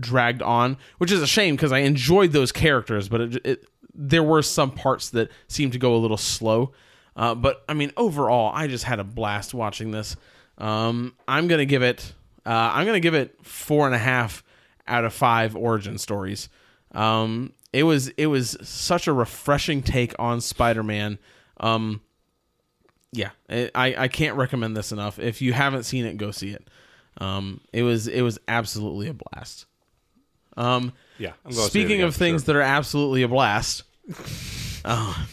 [0.00, 4.22] dragged on, which is a shame because I enjoyed those characters, but it, it, there
[4.22, 6.72] were some parts that seemed to go a little slow.
[7.16, 10.16] Uh, but I mean, overall, I just had a blast watching this.
[10.58, 12.12] Um, I'm gonna give it.
[12.44, 14.42] Uh, I'm gonna give it four and a half
[14.86, 16.48] out of five origin stories.
[16.92, 21.18] Um, it was it was such a refreshing take on Spider-Man.
[21.58, 22.00] Um,
[23.12, 25.18] yeah, I, I can't recommend this enough.
[25.18, 26.68] If you haven't seen it, go see it.
[27.18, 29.66] Um, it was it was absolutely a blast.
[30.56, 32.54] Um, Yeah, I'm going to see it speaking again of things sure.
[32.54, 33.82] that are absolutely a blast,
[34.84, 35.24] uh,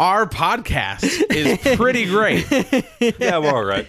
[0.00, 2.46] our podcast is pretty great.
[3.18, 3.86] yeah, we're all right.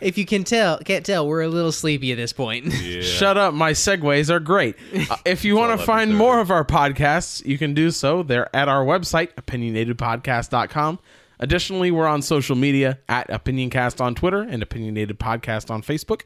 [0.00, 2.72] If you can tell, can't tell, we're a little sleepy at this point.
[3.02, 4.76] Shut up, my segues are great.
[5.08, 8.24] Uh, if you want to find more of our podcasts, you can do so.
[8.24, 10.98] They're at our website, opinionatedpodcast.com.
[11.38, 16.22] Additionally, we're on social media at OpinionCast on Twitter and Opinionated Podcast on Facebook.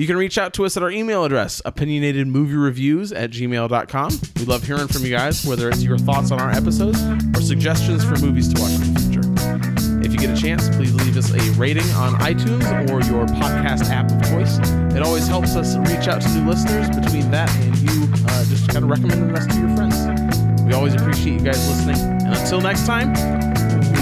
[0.00, 4.20] You can reach out to us at our email address, opinionatedmoviereviews at gmail.com.
[4.38, 6.98] We love hearing from you guys, whether it's your thoughts on our episodes
[7.36, 10.02] or suggestions for movies to watch in the future.
[10.02, 13.90] If you get a chance, please leave us a rating on iTunes or your podcast
[13.90, 14.56] app of choice.
[14.96, 18.70] It always helps us reach out to new listeners between that and you uh, just
[18.70, 20.62] kind of recommending us to your friends.
[20.62, 22.00] We always appreciate you guys listening.
[22.24, 23.12] And until next time,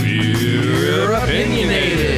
[0.01, 2.18] we're opinionated.